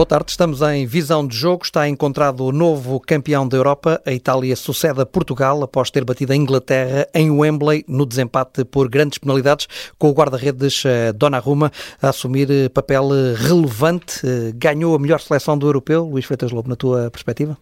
[0.00, 1.62] Boa tarde, estamos em visão de jogo.
[1.62, 4.00] Está encontrado o novo campeão da Europa.
[4.06, 8.88] A Itália sucede a Portugal após ter batido a Inglaterra em Wembley no desempate por
[8.88, 11.70] grandes penalidades, com o guarda-redes eh, Donnarumma
[12.00, 14.22] a assumir eh, papel eh, relevante.
[14.54, 16.06] Ganhou a melhor seleção do europeu.
[16.06, 17.58] Luís Freitas Lobo, na tua perspectiva?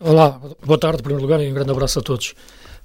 [0.00, 2.34] Olá, boa tarde, em primeiro lugar, e um grande abraço a todos.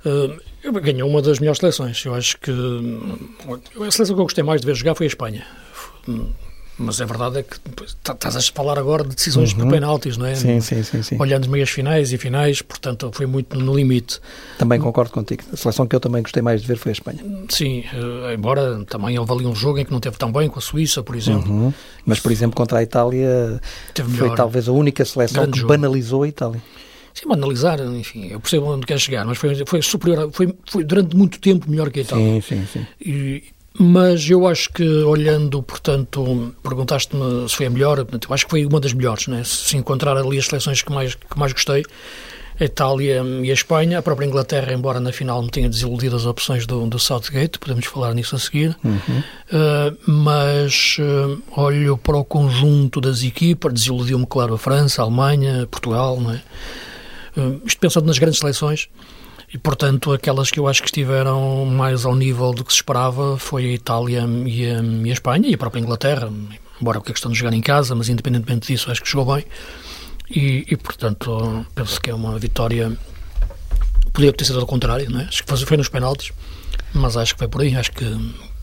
[0.06, 2.04] Uh, ganhou uma das melhores seleções.
[2.04, 5.48] Eu acho que a seleção que eu gostei mais de ver jogar foi a Espanha.
[6.80, 7.60] Mas a verdade é que
[8.02, 9.60] tá, estás a falar agora de decisões uhum.
[9.60, 10.34] por penaltis, não é?
[10.34, 11.18] Sim, sim, sim, sim.
[11.20, 14.22] Olhando as meias finais e finais, portanto foi muito no limite.
[14.58, 15.44] Também concordo contigo.
[15.52, 17.20] A seleção que eu também gostei mais de ver foi a Espanha.
[17.50, 20.58] Sim, uh, embora também houve ali um jogo em que não teve tão bem com
[20.58, 21.52] a Suíça, por exemplo.
[21.52, 21.74] Uhum.
[22.06, 23.60] Mas, por exemplo, contra a Itália
[23.94, 25.74] teve foi talvez a única seleção que jogo.
[25.74, 26.62] banalizou a Itália.
[27.14, 31.16] Sim, analisar, enfim, eu percebo onde quer chegar, mas foi, foi superior, foi, foi durante
[31.16, 32.42] muito tempo melhor que a Itália.
[32.42, 32.88] Sim, sim, sim.
[33.02, 33.44] E,
[33.78, 38.66] mas eu acho que, olhando, portanto, perguntaste-me se foi a melhor, eu acho que foi
[38.66, 39.44] uma das melhores, né?
[39.46, 41.84] se encontrar ali as seleções que mais, que mais gostei,
[42.60, 46.26] a Itália e a Espanha, a própria Inglaterra, embora na final me tenha desiludido as
[46.26, 49.00] opções do, do Southgate, podemos falar nisso a seguir, uhum.
[49.00, 55.66] uh, mas uh, olho para o conjunto das equipas, desiludiu-me, claro, a França, a Alemanha,
[55.72, 56.42] Portugal, não é?
[57.38, 58.90] Uh, isto pensando nas grandes seleções,
[59.52, 63.38] e, portanto, aquelas que eu acho que estiveram mais ao nível do que se esperava
[63.38, 66.32] foi a Itália e a, e a Espanha e a própria Inglaterra,
[66.80, 69.46] embora com a questão de jogar em casa, mas independentemente disso, acho que jogou bem.
[70.30, 72.96] E, e portanto, penso que é uma vitória.
[74.14, 75.24] Podia ter sido ao contrário, não é?
[75.24, 76.32] Acho que foi nos penaltis,
[76.94, 77.76] mas acho que foi por aí.
[77.76, 78.06] Acho que,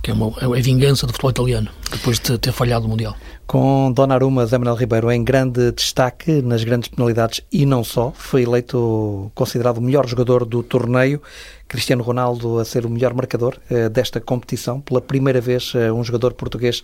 [0.05, 1.69] que é, uma, é a vingança do futebol italiano,
[2.07, 3.17] depois de ter falhado o Mundial
[3.49, 8.13] com Donnarumma Zé Manuel Ribeiro em grande destaque nas grandes penalidades e não só.
[8.15, 11.21] Foi eleito considerado o melhor jogador do torneio.
[11.67, 14.81] Cristiano Ronaldo a ser o melhor marcador eh, desta competição.
[14.81, 16.81] Pela primeira vez, eh, um jogador português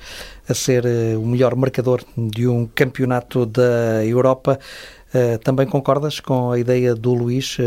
[0.48, 4.58] a ser eh, o melhor marcador de um campeonato da Europa.
[5.44, 7.58] também concordas com a ideia do Luís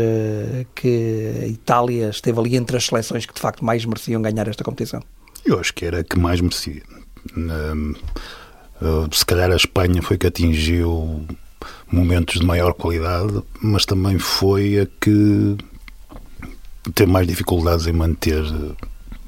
[0.74, 4.64] que a Itália esteve ali entre as seleções que de facto mais mereciam ganhar esta
[4.64, 5.00] competição?
[5.44, 6.95] Eu acho que era a que mais merecia.
[7.34, 11.26] Uh, se calhar a Espanha foi que atingiu
[11.90, 15.56] momentos de maior qualidade, mas também foi a que
[16.94, 18.44] teve mais dificuldades em manter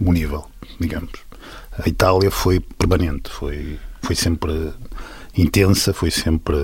[0.00, 0.44] o nível,
[0.78, 1.12] digamos.
[1.78, 4.72] A Itália foi permanente, foi, foi sempre
[5.36, 6.56] intensa, foi sempre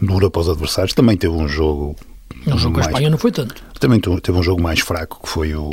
[0.00, 0.94] dura para os adversários.
[0.94, 1.96] Também teve um jogo.
[2.46, 3.62] O jogo mais, com a Espanha não foi tanto.
[3.78, 5.70] Também teve um jogo mais fraco, que foi o.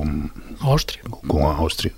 [0.61, 1.01] Áustria.
[1.27, 1.93] Com a Áustria.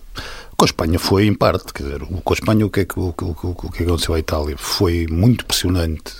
[0.62, 3.00] Com a Espanha foi em parte, quer dizer, com a Espanha o que, é que,
[3.00, 6.14] o, o, o que aconteceu à Itália foi muito pressionante,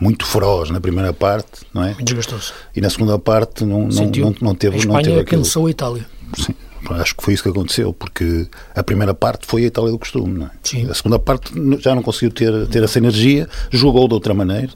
[0.00, 1.88] muito feroz na primeira parte, não é?
[1.88, 2.54] Muito desgastoso.
[2.74, 4.76] E na segunda parte não, não, não, não teve...
[4.76, 6.06] A Espanha não teve cansou a Itália.
[6.38, 6.54] Sim,
[6.88, 10.38] acho que foi isso que aconteceu, porque a primeira parte foi a Itália do costume,
[10.38, 10.50] não é?
[10.62, 10.88] Sim.
[10.90, 14.70] A segunda parte já não conseguiu ter, ter essa energia, jogou de outra maneira,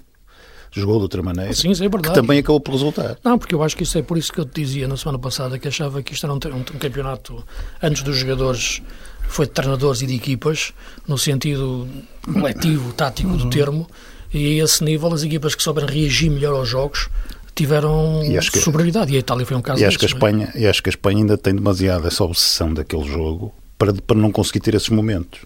[0.72, 1.52] jogou de outra maneira.
[1.52, 2.14] Sim, isso é verdade.
[2.14, 3.16] Que também acabou por resultar.
[3.22, 5.18] Não, porque eu acho que isso é por isso que eu te dizia na semana
[5.18, 7.44] passada que achava que isto era um, um, campeonato
[7.82, 8.82] antes dos jogadores
[9.28, 10.72] foi de treinadores e de equipas,
[11.06, 11.88] no sentido
[12.32, 13.50] coletivo, tático do uhum.
[13.50, 13.86] termo,
[14.32, 17.08] e a esse nível as equipas que souberam reagir melhor aos jogos
[17.54, 18.20] tiveram
[18.52, 20.12] que, superioridade, e a Itália foi um caso e acho que a é?
[20.12, 20.60] Espanha é?
[20.60, 24.30] E acho que a Espanha ainda tem demasiada essa obsessão daquele jogo para, para não
[24.30, 25.40] conseguir ter esses momentos.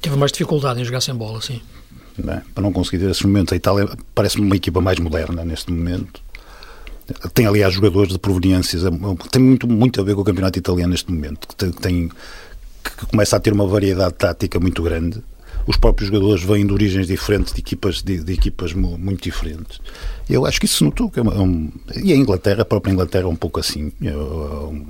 [0.00, 1.60] Teve mais dificuldade em jogar sem bola, sim.
[2.18, 2.42] Não é?
[2.54, 3.52] Para não conseguir ter esses momentos.
[3.52, 6.22] A Itália parece-me uma equipa mais moderna neste momento.
[7.34, 8.82] Tem, aliás, jogadores de proveniências.
[9.30, 11.46] Tem muito, muito a ver com o campeonato italiano neste momento.
[11.56, 12.10] Tem, tem
[12.96, 15.22] que começa a ter uma variedade tática muito grande.
[15.66, 19.80] Os próprios jogadores vêm de origens diferentes, de equipas, de, de equipas muito diferentes.
[20.28, 21.10] Eu acho que isso se notou.
[21.10, 23.92] Que é, é um, e a Inglaterra, a própria Inglaterra, é um pouco assim.
[24.00, 24.86] É, é um,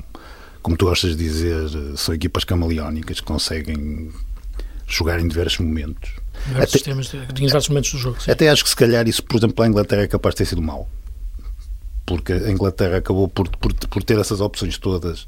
[0.63, 4.11] como tu gostas de dizer, são equipas camaleónicas que conseguem
[4.87, 6.11] jogar em diversos momentos.
[6.47, 8.23] Diversos até, sistemas de, de diversos momentos do jogo.
[8.23, 8.31] Sim.
[8.31, 10.63] Até acho que se calhar isso, por exemplo, a Inglaterra é capaz de ter sido
[10.63, 10.89] mau.
[12.05, 15.23] Porque a Inglaterra acabou por, por, por ter essas opções todas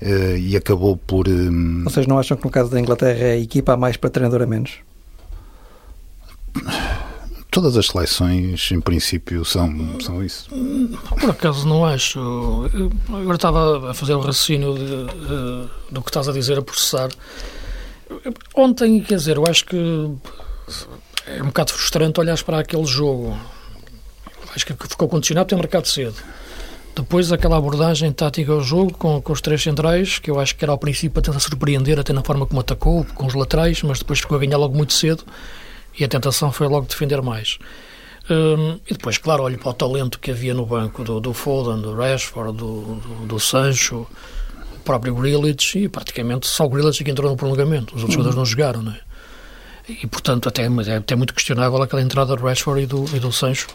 [0.00, 1.28] uh, e acabou por.
[1.28, 1.84] Um...
[1.84, 4.40] Vocês não acham que no caso da Inglaterra é a equipa a mais para treinador
[4.42, 4.78] a menos?
[7.50, 10.48] Todas as seleções, em princípio, são, são isso.
[11.20, 12.18] Por acaso não acho.
[12.72, 16.62] Eu agora estava a fazer o raciocínio de, de, do que estás a dizer, a
[16.62, 17.08] processar.
[18.54, 19.76] Ontem, quer dizer, eu acho que
[21.26, 23.36] é um bocado frustrante olhar para aquele jogo.
[24.54, 26.16] Acho que ficou condicionado por ter marcado cedo.
[26.94, 30.64] Depois aquela abordagem tática ao jogo com, com os três centrais, que eu acho que
[30.64, 33.98] era ao princípio a tentar surpreender até na forma como atacou, com os laterais, mas
[33.98, 35.22] depois ficou a ganhar logo muito cedo
[35.98, 37.58] e a tentação foi logo defender mais.
[38.30, 41.80] Um, e depois, claro, olho para o talento que havia no banco do, do Foden,
[41.82, 44.06] do Rashford, do, do, do Sancho,
[44.86, 48.10] próprio Grealish, e praticamente só o Grealish que entrou no prolongamento, os outros uhum.
[48.12, 49.00] jogadores não jogaram, não é?
[49.88, 53.30] E, portanto, até, é até muito questionável aquela entrada do Rashford e do, e do
[53.30, 53.68] Sancho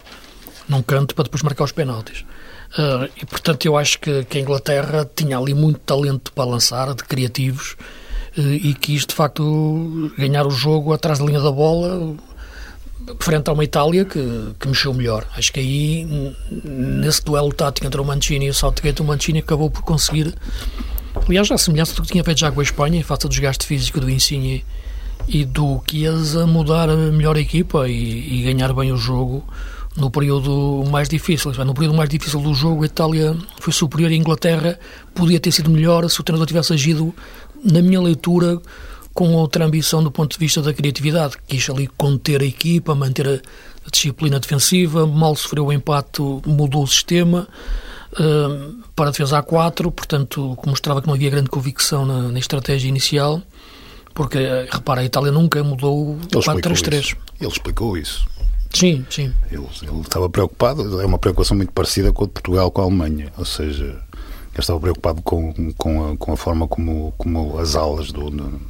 [0.68, 2.22] num canto para depois marcar os penaltis.
[2.72, 6.94] Uh, e, portanto, eu acho que, que, a Inglaterra tinha ali muito talento para lançar,
[6.94, 7.76] de criativos,
[8.38, 12.16] uh, e quis, de facto, ganhar o jogo atrás da linha da bola,
[13.20, 15.26] frente a uma Itália que, que mexeu melhor.
[15.36, 19.70] Acho que aí, nesse duelo tático entre o Mancini e o Southgate, o Mancini acabou
[19.70, 20.34] por conseguir.
[21.28, 23.66] Aliás, a semelhança do que tinha feito já com a Espanha, em face do desgaste
[23.66, 24.66] físico do Insigne
[25.28, 29.44] e do Chiesa, mudar a melhor equipa e, e ganhar bem o jogo
[29.96, 31.52] no período mais difícil.
[31.66, 34.80] No período mais difícil do jogo, a Itália foi superior à Inglaterra,
[35.14, 37.14] podia ter sido melhor se o treinador tivesse agido,
[37.64, 38.60] na minha leitura,
[39.14, 41.36] com outra ambição do ponto de vista da criatividade.
[41.48, 46.88] Quis ali conter a equipa, manter a, disciplina defensiva, mal sofreu o empate, mudou o
[46.88, 47.48] sistema
[48.14, 52.88] uh, para a defesa A4, portanto, mostrava que não havia grande convicção na, na estratégia
[52.88, 53.42] inicial,
[54.14, 54.38] porque,
[54.72, 57.18] repara, a Itália nunca mudou 4-3-3.
[57.40, 58.26] Ele explicou isso.
[58.74, 59.34] Sim, sim.
[59.52, 62.84] Ele, ele, estava preocupado, é uma preocupação muito parecida com a de Portugal com a
[62.86, 67.76] Alemanha, ou seja, ele estava preocupado com, com, a, com a forma como, como as
[67.76, 68.62] alas do, do,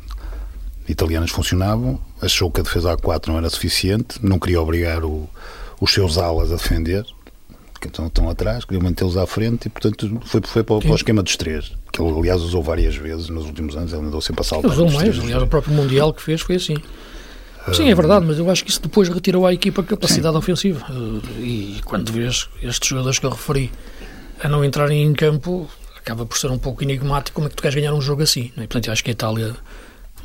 [0.87, 5.29] italianas funcionavam, achou que a defesa A4 não era suficiente, não queria obrigar o,
[5.79, 7.05] os seus alas a defender,
[7.81, 10.95] que estão, estão atrás, queria mantê-los à frente e, portanto, foi, foi para, para, o
[10.95, 14.41] esquema dos três, que ele, aliás, usou várias vezes nos últimos anos, ele andou sempre
[14.41, 14.71] a saltar.
[14.71, 16.77] Usou mais, aliás, o próprio Mundial que fez foi assim.
[17.73, 20.39] Sim, é verdade, mas eu acho que isso depois retirou à equipa capacidade Sim.
[20.39, 20.85] ofensiva.
[20.89, 23.71] Eh, e quando vês estes jogadores que eu referi
[24.43, 27.61] a não entrarem em campo, acaba por ser um pouco enigmático como é que tu
[27.61, 28.51] queres ganhar um jogo assim.
[28.57, 28.63] Né?
[28.63, 29.55] Portanto, eu acho que a Itália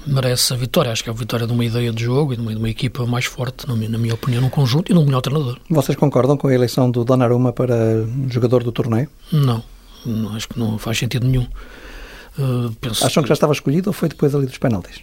[0.07, 0.93] merece a vitória.
[0.93, 2.71] Acho que é a vitória de uma ideia de jogo e de uma, de uma
[2.71, 5.59] equipa mais forte, na minha, opinião, num conjunto e num melhor treinador.
[5.69, 7.77] Vocês concordam com a eleição do Donnarumma para
[8.29, 9.09] jogador do torneio?
[9.33, 9.63] Não,
[10.05, 11.47] não acho que não faz sentido nenhum.
[12.39, 15.03] Uh, Acham que já estava escolhido ou foi depois ali dos penaltis?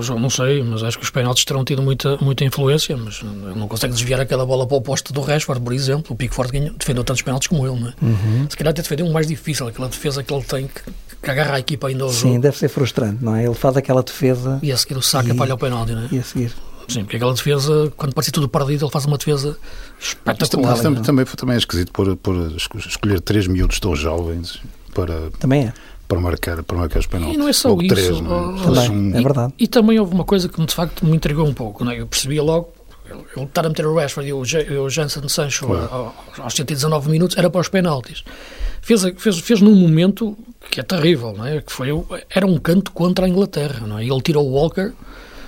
[0.00, 3.68] João, não sei, mas acho que os penaltis terão tido muita, muita influência, mas não
[3.68, 6.12] consegue desviar aquela bola para o poste do Rashford, por exemplo.
[6.12, 7.94] O Pickford ganhou, defendeu tantos penaltis como ele, não é?
[8.02, 8.46] Uhum.
[8.48, 10.82] Se calhar até defendeu um mais difícil, aquela defesa que ele tem que,
[11.22, 12.32] que agarra a equipa ainda ao jogo.
[12.34, 13.44] Sim, deve ser frustrante, não é?
[13.44, 14.58] Ele faz aquela defesa...
[14.62, 15.36] E a seguir o saca e...
[15.36, 16.08] falha o penalti, não é?
[16.12, 16.52] E a seguir...
[16.88, 19.56] Sim, porque aquela defesa, quando parecia tudo perdido, ele faz uma defesa
[20.00, 20.70] espetacular.
[20.70, 24.60] Mas também, também, também é esquisito por, por escolher três miúdos tão jovens
[24.92, 25.30] para...
[25.38, 25.72] Também é
[26.10, 27.36] para marcar, para marcar os penaltis.
[27.36, 27.94] E não é só logo isso.
[27.94, 28.14] Três, é?
[28.18, 29.54] Também, é verdade.
[29.56, 31.84] E, e, também houve uma coisa que de facto me intrigou um pouco.
[31.84, 32.00] Não é?
[32.00, 32.72] Eu percebia logo,
[33.36, 34.40] ele estar a meter o Rashford e o,
[34.82, 36.12] o Jansen Sancho claro.
[36.38, 38.24] aos 119 minutos era para os penaltis.
[38.82, 40.36] Fez, fez, fez num momento
[40.70, 41.60] que é terrível, não é?
[41.60, 41.88] Que foi,
[42.28, 44.04] era um canto contra a Inglaterra, não é?
[44.04, 44.92] Ele tirou o Walker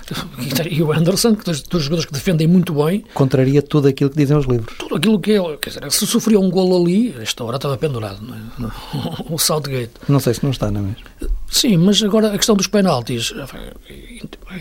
[0.69, 3.03] e o Anderson, que dois jogadores que defendem muito bem.
[3.13, 4.75] Contraria tudo aquilo que dizem os livros.
[4.77, 5.57] Tudo aquilo que é.
[5.57, 8.71] Quer dizer, se sofria um gol ali, esta hora estava pendurado, não é?
[9.29, 9.91] o Southgate.
[10.07, 11.03] Não sei se não está, não é mesmo?
[11.53, 13.31] Sim, mas agora a questão dos penaltis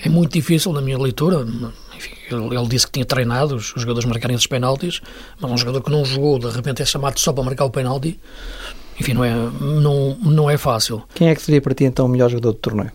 [0.04, 1.42] é muito difícil na minha leitura.
[1.96, 5.00] Enfim, ele, disse que tinha treinado os, os jogadores marcarem esses penaltis,
[5.40, 8.20] mas um jogador que não jogou, de repente é chamado só para marcar o penalti.
[9.00, 11.02] Enfim, não é, não, não é fácil.
[11.14, 12.92] Quem é que seria para ti então o melhor jogador do torneio?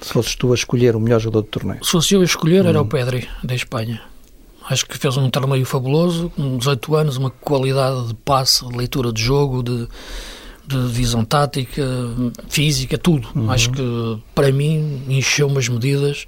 [0.00, 1.84] Se fosses tu a escolher o melhor jogador do torneio?
[1.84, 2.84] Se fosse eu a escolher, era hum.
[2.84, 4.00] o Pedri, da Espanha.
[4.66, 9.12] Acho que fez um torneio fabuloso, com 18 anos, uma qualidade de passe, de leitura
[9.12, 9.86] de jogo, de,
[10.66, 11.82] de visão tática,
[12.48, 13.28] física, tudo.
[13.34, 13.50] Uhum.
[13.50, 16.26] Acho que, para mim, encheu umas medidas.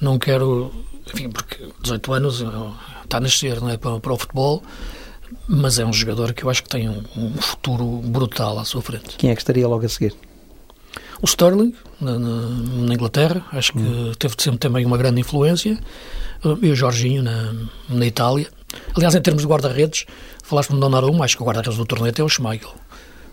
[0.00, 0.72] Não quero.
[1.12, 2.44] Enfim, porque 18 anos
[3.02, 4.62] está a nascer não é, para, para o futebol,
[5.46, 8.82] mas é um jogador que eu acho que tem um, um futuro brutal à sua
[8.82, 9.16] frente.
[9.16, 10.14] Quem é que estaria logo a seguir?
[11.20, 14.12] O Sterling, na, na Inglaterra, acho que hum.
[14.18, 15.78] teve sempre também uma grande influência,
[16.44, 17.54] uh, e o Jorginho na,
[17.88, 18.48] na Itália.
[18.94, 20.04] Aliás, em termos de guarda-redes,
[20.42, 22.72] falaste no Donnarumma, acho que o guarda-redes do torneio é o Schmeichel.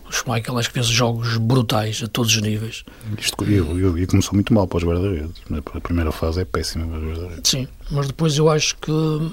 [0.08, 2.84] O Schmeichel acho que fez jogos brutais a todos os níveis.
[3.18, 5.42] Isto, e, e começou muito mal para os guarda-redes.
[5.74, 7.50] A primeira fase é péssima para os guarda-redes.
[7.50, 9.32] Sim, mas depois eu acho que o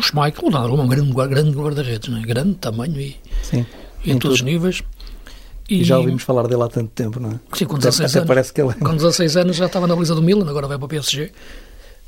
[0.00, 2.20] Schmeichel, o Donnarumma é um grande, grande guarda-redes, é?
[2.22, 3.66] grande tamanho e, Sim,
[4.04, 4.82] e em todos os níveis.
[5.68, 7.40] E, já ouvimos falar dele há tanto tempo, não é?
[7.56, 8.26] Sim, com 16 anos.
[8.26, 8.70] Parece que ele...
[8.70, 11.30] É com 16 anos já estava na lista do Milan, agora vai para o PSG.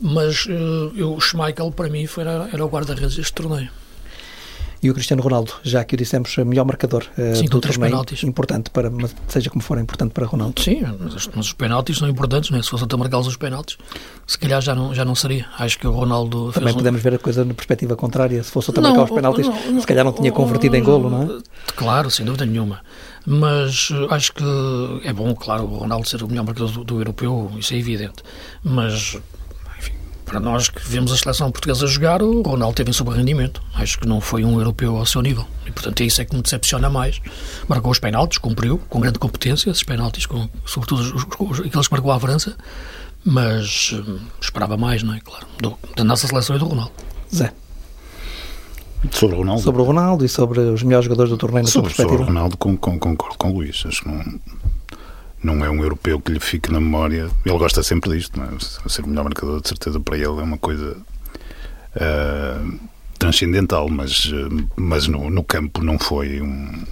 [0.01, 3.71] Mas uh, eu, o Schmeichel, para mim, foi, era, era o guarda-redes deste torneio.
[4.83, 8.25] E o Cristiano Ronaldo, já que o dissemos, melhor marcador uh, Sim, do torneio, penaltis.
[8.25, 8.91] importante para,
[9.29, 10.61] seja como for, é importante para Ronaldo.
[10.61, 12.63] Sim, mas, mas os penaltis são importantes, não é?
[12.63, 13.79] se fosse até marcar os penaltis,
[14.27, 15.47] se calhar já não, já não seria.
[15.57, 16.51] Acho que o Ronaldo.
[16.53, 17.05] Também podemos um...
[17.05, 19.87] ver a coisa na perspectiva contrária, se fosse até marcar os penaltis, não, não, se
[19.87, 21.43] calhar não tinha convertido em golo, não é?
[21.77, 22.81] Claro, sem dúvida nenhuma.
[23.25, 24.45] Mas eh, acho que
[25.05, 28.23] é bom, claro, o Ronaldo ser o melhor marcador do, do europeu, isso é evidente.
[28.65, 29.17] Mas
[30.33, 33.63] para nós que vemos a seleção portuguesa jogar, o Ronaldo teve em sobrerendimento.
[33.75, 35.47] Acho que não foi um europeu ao seu nível.
[35.67, 37.21] E, portanto, é isso é que me decepciona mais.
[37.69, 41.93] Marcou os penaltis, cumpriu, com grande competência, esses penaltis, com, sobretudo os, os, aqueles que
[41.93, 42.57] marcou a França,
[43.23, 45.21] mas hum, esperava mais, não é?
[45.21, 46.93] Claro, do, da nossa seleção e do Ronaldo.
[47.35, 47.53] Zé.
[49.11, 49.63] Sobre o Ronaldo?
[49.63, 52.25] Sobre o Ronaldo e sobre os melhores jogadores do torneio na sobre, sua perspectiva?
[52.25, 53.85] Sobre o Ronaldo com, com, concordo com o Luís.
[53.87, 54.41] Acho que não,
[55.43, 57.31] não é um europeu que lhe fique na memória.
[57.45, 58.89] Ele gosta sempre disto, não é?
[58.89, 60.97] Ser o melhor marcador, de certeza, para ele é uma coisa
[61.97, 62.79] uh,
[63.19, 66.85] transcendental, mas, uh, mas no, no, campo não foi um,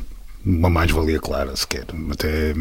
[0.45, 1.87] uma mais-valia clara sequer.
[2.11, 2.55] Até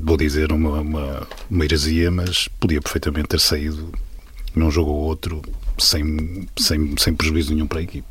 [0.00, 3.92] vou dizer uma, uma, uma heresia, mas podia perfeitamente ter saído
[4.54, 5.42] num jogo ou outro
[5.78, 8.06] sem, sem, sem prejuízo nenhum para a equipe.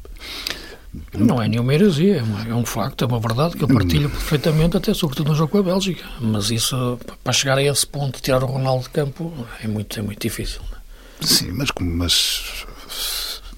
[1.17, 4.77] Não é nenhuma heresia, é, é um facto, é uma verdade que eu partilho perfeitamente,
[4.77, 6.03] até sobretudo no jogo com a Bélgica.
[6.19, 9.99] Mas isso, para chegar a esse ponto, de tirar o Ronaldo de campo, é muito,
[9.99, 10.61] é muito difícil.
[11.21, 11.25] É?
[11.25, 12.65] Sim, mas, mas.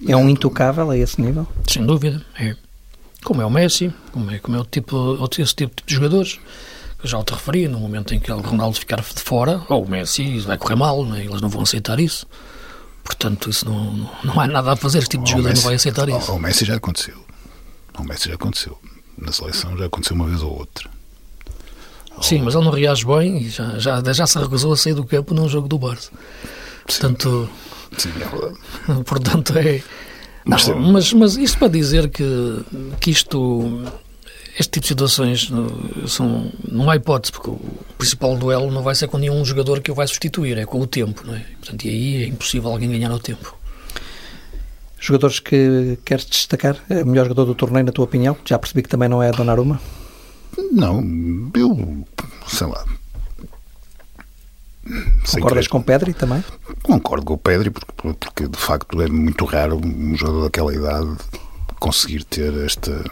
[0.07, 1.47] É um intocável a esse nível?
[1.67, 2.55] Sem dúvida, é.
[3.23, 6.39] Como é o Messi, como é, como é o tipo, esse tipo de jogadores.
[7.01, 9.89] Eu já te referi, no momento em que o Ronaldo ficar de fora, ou o
[9.89, 11.23] Messi, vai correr mal, né?
[11.23, 12.27] eles não vão aceitar isso.
[13.03, 14.99] Portanto, isso não, não, não há nada a fazer.
[14.99, 16.31] Este tipo de jogador Messi, não vai aceitar isso.
[16.31, 17.28] O Messi já aconteceu.
[17.99, 18.77] O Messi já aconteceu.
[19.17, 20.89] Na seleção já aconteceu uma vez ou outra.
[22.21, 25.05] Sim, mas ele não reage bem e já, já, já se recusou a sair do
[25.05, 26.11] campo num jogo do Barça.
[26.85, 27.49] Portanto,
[27.97, 29.81] sim, é portanto é.
[30.45, 32.65] Mas, não, mas, mas isto para dizer que,
[32.99, 33.83] que isto
[34.59, 35.49] este tipo de situações
[36.07, 37.59] são, não há hipótese, porque o
[37.97, 40.87] principal duelo não vai ser com nenhum jogador que o vai substituir, é com o
[40.87, 41.45] tempo, não é?
[41.59, 43.55] Portanto, e aí é impossível alguém ganhar ao tempo.
[44.99, 46.77] Jogadores que queres destacar?
[46.89, 48.35] É o melhor jogador do torneio, na tua opinião?
[48.45, 49.79] Já percebi que também não é a Donnarumma?
[50.71, 51.01] Não,
[51.55, 52.05] eu,
[52.47, 52.85] sei lá.
[55.31, 56.43] Concordas com o Pedri também?
[56.81, 61.15] Concordo com o Pedri, porque, porque de facto é muito raro um jogador daquela idade
[61.79, 63.03] conseguir ter esta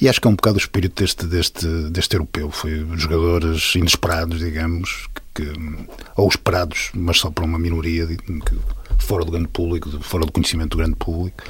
[0.00, 2.50] e acho que é um bocado o espírito deste, deste, deste europeu.
[2.50, 8.58] Foi jogadores inesperados, digamos, que, que, ou esperados, mas só para uma minoria, que,
[8.98, 11.42] fora do grande público, fora do conhecimento do grande público,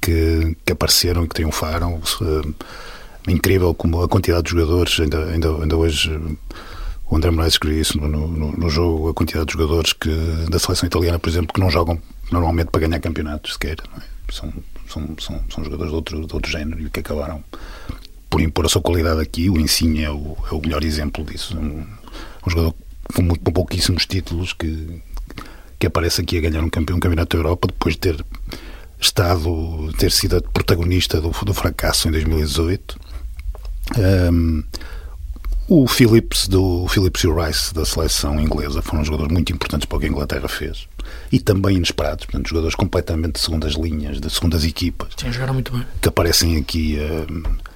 [0.00, 2.00] que, que apareceram e que triunfaram.
[3.26, 6.10] É incrível como a quantidade de jogadores, ainda, ainda, ainda hoje.
[7.10, 10.10] O André Moraes escreveu isso no, no, no, jogo, a quantidade de jogadores que,
[10.48, 13.78] da seleção italiana, por exemplo, que não jogam normalmente para ganhar campeonatos sequer.
[13.98, 14.32] É?
[14.32, 14.52] São
[14.90, 17.42] são, são, são jogadores de outro, de outro género e que acabaram
[18.28, 19.48] por impor a sua qualidade aqui.
[19.48, 21.56] O Insigne é o, é o melhor exemplo disso.
[21.56, 21.86] Um,
[22.46, 22.74] um jogador
[23.14, 25.00] com, muito, com pouquíssimos títulos que,
[25.80, 28.24] que aparece aqui a ganhar um campeão um campeonato da Europa depois de ter
[29.00, 33.00] estado, ter sido protagonista do, do fracasso em 2018.
[34.30, 34.62] Um,
[35.66, 39.96] o Phillips, do Phillips e o Rice da seleção inglesa foram jogadores muito importantes para
[39.96, 40.86] o que a Inglaterra fez
[41.32, 45.14] e também inesperados, portanto, jogadores completamente de segundas linhas, de segundas equipas.
[45.16, 45.86] Sim, jogaram muito bem.
[46.02, 46.98] Que aparecem aqui.
[46.98, 47.69] Uh,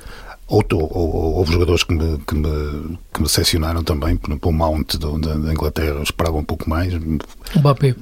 [0.54, 4.52] outro, ou, houve jogadores que me, que me, que me decepcionaram também, por exemplo, o
[4.52, 6.94] Mount do, da, da, Inglaterra esperava um pouco mais.
[6.94, 7.94] O Mbappé.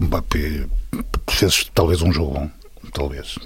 [0.00, 0.66] O Mbappé
[1.30, 2.50] fez talvez um jogo bom,
[2.92, 3.36] talvez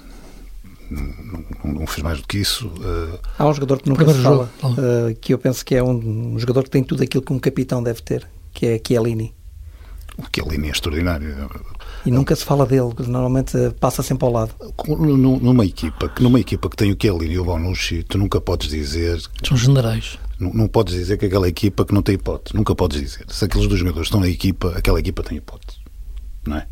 [0.89, 2.67] não, não, fez mais do que isso.
[2.67, 6.33] Uh, Há um jogador que nunca se fala, uh, que eu penso que é um,
[6.33, 9.33] um, jogador que tem tudo aquilo que um capitão deve ter, que é Chiellini.
[10.17, 11.49] O Chiellini é extraordinário.
[12.05, 14.51] E nunca se fala dele, normalmente passa sempre ao lado.
[14.87, 19.21] Numa equipa, numa equipa que tem o Chiellini e o Bonucci, tu nunca podes dizer...
[19.45, 20.17] São generais.
[20.39, 22.55] Não, não podes dizer que aquela equipa que não tem hipótese.
[22.55, 23.25] Nunca podes dizer.
[23.27, 25.79] Se aqueles dois jogadores estão na equipa, aquela equipa tem hipótese.
[26.47, 26.67] Não é?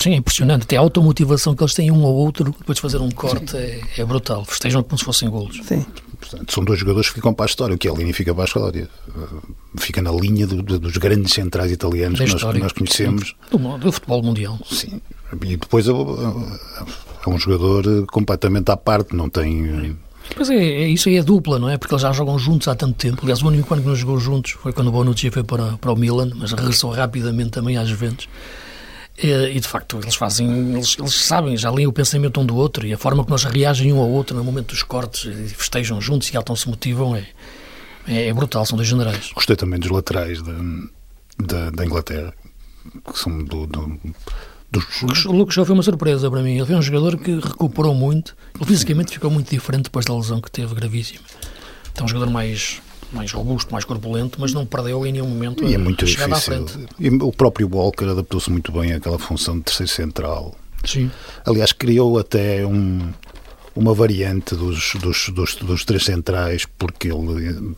[0.00, 0.62] Sim, é impressionante.
[0.62, 3.80] Até a automotivação que eles têm um ao outro, depois de fazer um corte, é,
[3.98, 4.44] é, brutal.
[4.44, 5.60] Festejam como se fossem golos.
[5.64, 5.84] Sim.
[6.22, 7.74] Portanto, são dois jogadores que ficam para a história.
[7.74, 8.88] O que é a linha fica para a história.
[9.76, 13.34] Fica na linha do, do, dos grandes centrais italianos que nós, que nós, conhecemos.
[13.50, 14.58] Do, do, futebol mundial.
[14.64, 15.00] Sim.
[15.32, 19.96] E depois é, é um jogador completamente à parte, não tem.
[20.36, 21.76] Pois é, é, isso aí é dupla, não é?
[21.76, 23.18] Porque eles já jogam juntos há tanto tempo.
[23.22, 25.92] Aliás, o único ano que não jogou juntos foi quando o Bonucci foi para, para
[25.92, 28.28] o Milan, mas regressou rapidamente também às Juventus.
[29.16, 32.86] E, de facto, eles fazem, eles, eles sabem, já leem o pensamento um do outro
[32.86, 36.00] e a forma como eles reagem um ao outro no momento dos cortes e festejam
[36.00, 37.26] juntos e atam se motivam é,
[38.06, 39.30] é, é, brutal, são dois generais.
[39.34, 40.54] Gostei também dos laterais da,
[41.38, 42.32] da, da Inglaterra,
[43.04, 44.00] que são do, do
[44.72, 45.26] dos...
[45.26, 46.56] O Lucas já foi uma surpresa para mim.
[46.56, 48.34] Ele foi um jogador que recuperou muito.
[48.54, 51.20] Ele fisicamente ficou muito diferente depois da lesão que teve, gravíssima.
[51.92, 52.80] Então, um jogador mais
[53.12, 56.66] mais robusto, mais corpulento, mas não perdeu em nenhum momento e é muito difícil.
[56.98, 60.54] E o próprio Walker adaptou-se muito bem àquela função de terceiro central.
[60.84, 61.10] Sim.
[61.44, 63.12] Aliás, criou até um,
[63.74, 67.74] uma variante dos, dos, dos, dos três centrais, porque ele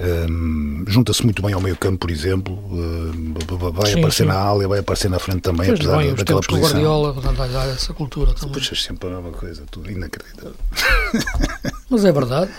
[0.00, 4.28] um, junta-se muito bem ao meio campo, por exemplo, uh, vai sim, aparecer sim.
[4.28, 6.70] na área, vai aparecer na frente também, Fez apesar bem, daquela posição.
[6.70, 8.54] Guardiola vai dar essa cultura também.
[8.54, 10.54] Puxas sempre a mesma coisa, tudo inacreditável.
[11.90, 12.50] Mas é verdade,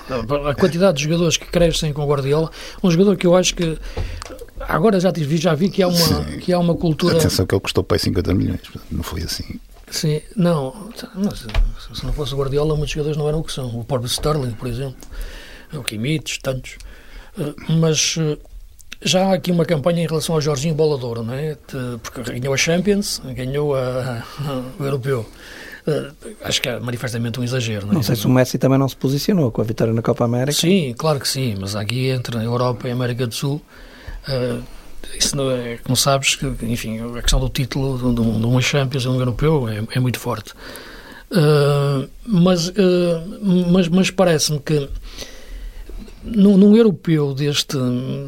[0.48, 2.52] a quantidade de jogadores que crescem com o Guardiola,
[2.84, 3.78] um jogador que eu acho que
[4.68, 7.18] Agora já, vi, já vi que há uma, que há uma cultura.
[7.18, 9.60] Atenção que ele custou para 50 milhões, não foi assim.
[9.90, 11.46] Sim, não, mas,
[11.94, 13.68] se não fosse o Guardiola, muitos jogadores não eram o que são.
[13.80, 14.96] O próprio Sterling, por exemplo,
[15.74, 16.78] o Kimmich, tantos.
[17.38, 18.38] Eh, mas eh,
[19.02, 21.58] já há aqui uma campanha em relação ao Jorginho Bolador, não é?
[22.04, 25.26] Porque ganhou a Champions, ganhou a, a, o Europeu.
[25.88, 27.88] Uh, acho que é manifestamente um exagero.
[27.88, 27.96] Não, é?
[27.96, 30.54] não sei se o Messi também não se posicionou com a vitória na Copa América.
[30.54, 33.60] Sim, claro que sim, mas aqui entre a Europa e a América do Sul,
[34.28, 34.64] uh,
[35.18, 39.06] isso não é, como sabes, que, enfim, a questão do título de, de uma Champions
[39.06, 40.54] e um Europeu é, é muito forte.
[41.32, 42.72] Uh, mas
[43.72, 44.88] mas, mas parece-me que
[46.24, 47.78] num, num, europeu deste,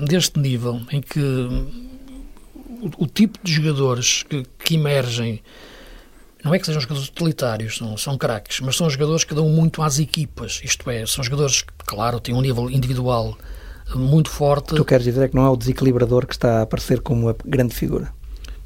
[0.08, 5.42] deste nível, em que o, o tipo de jogadores que, que emergem
[6.44, 9.82] não é que sejam jogadores utilitários, são, são craques, mas são jogadores que dão muito
[9.82, 10.60] às equipas.
[10.64, 13.38] Isto é, são jogadores que, claro, têm um nível individual
[13.96, 14.76] muito forte.
[14.76, 17.74] Tu queres dizer que não é o desequilibrador que está a aparecer como a grande
[17.74, 18.14] figura?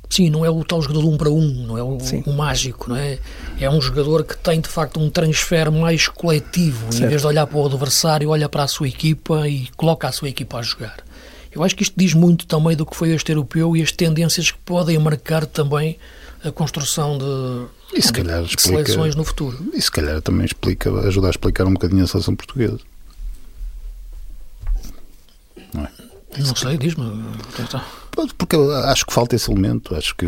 [0.09, 2.95] Sim, não é o tal jogador um para um, não é o, o, mágico, não
[2.95, 3.19] é?
[3.59, 7.03] É um jogador que tem de facto um transfer mais coletivo, certo.
[7.03, 10.11] em vez de olhar para o adversário, olha para a sua equipa e coloca a
[10.11, 10.97] sua equipa a jogar.
[11.51, 14.51] Eu acho que isto diz muito também do que foi este europeu e as tendências
[14.51, 15.97] que podem marcar também
[16.43, 19.71] a construção de, calhar de explica, seleções no futuro.
[19.73, 22.79] E se calhar também explica, ajuda a explicar um bocadinho a seleção portuguesa.
[25.73, 25.89] Não é?
[26.37, 27.05] Não sei, diz-me.
[28.37, 29.95] Porque acho que falta esse elemento.
[29.95, 30.27] Acho que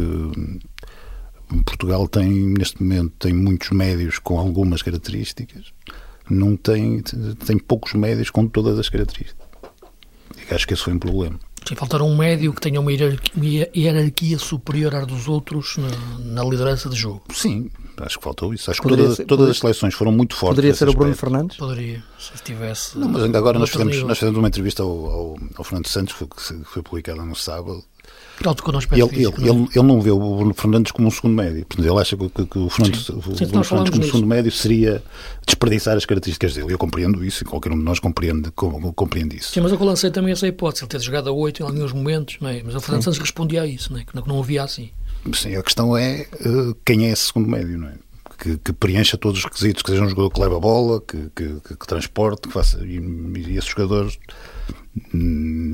[1.66, 5.74] Portugal tem, neste momento, tem muitos médios com algumas características.
[6.30, 7.02] Não tem,
[7.46, 9.48] tem poucos médios com todas as características.
[10.50, 11.40] E acho que esse foi um problema.
[11.68, 15.90] Sim, faltar um médio que tenha uma hierarquia, hierarquia superior à dos outros na,
[16.20, 17.24] na, liderança de jogo.
[17.34, 18.72] Sim, acho que faltou isso.
[18.72, 20.56] Acho poderia que toda, ser, todas poderia, as seleções foram muito fortes.
[20.56, 21.58] Poderia ser o Bruno Fernandes?
[21.58, 22.98] Poderia, se tivesse.
[22.98, 26.20] Não, mas agora nós fizemos, nós fizemos uma entrevista ao, ao, ao Fernando Santos, que
[26.20, 27.84] foi, que foi publicada no sábado,
[28.42, 31.66] Com ele, ele, ele, ele, não vê o Bruno Fernandes como um segundo médio.
[31.66, 33.14] Portanto, ele acha que, que, que o, Fernando, Sim.
[33.14, 34.12] o Sim, Bruno Fernandes como nisso.
[34.12, 35.04] segundo médio seria
[35.46, 36.74] desperdiçar as características dele.
[36.74, 39.52] Eu compreendo isso e qualquer um de nós compreende, compreende isso.
[39.52, 42.38] Sim, mas eu lancei também essa hipótese, ele ter jogado a 8 em alguns momentos,
[42.40, 42.64] não é?
[42.64, 44.06] mas o Fernando Santos respondia a isso, não é?
[44.06, 44.90] que não, não havia assim.
[45.34, 47.94] Sim, a questão é uh, quem é esse segundo médio, não é?
[48.38, 51.30] Que, que, preencha todos os requisitos, que seja um jogador que leva a bola, que,
[51.36, 52.80] que, que transporte, que faça.
[52.86, 54.18] E, e esses jogadores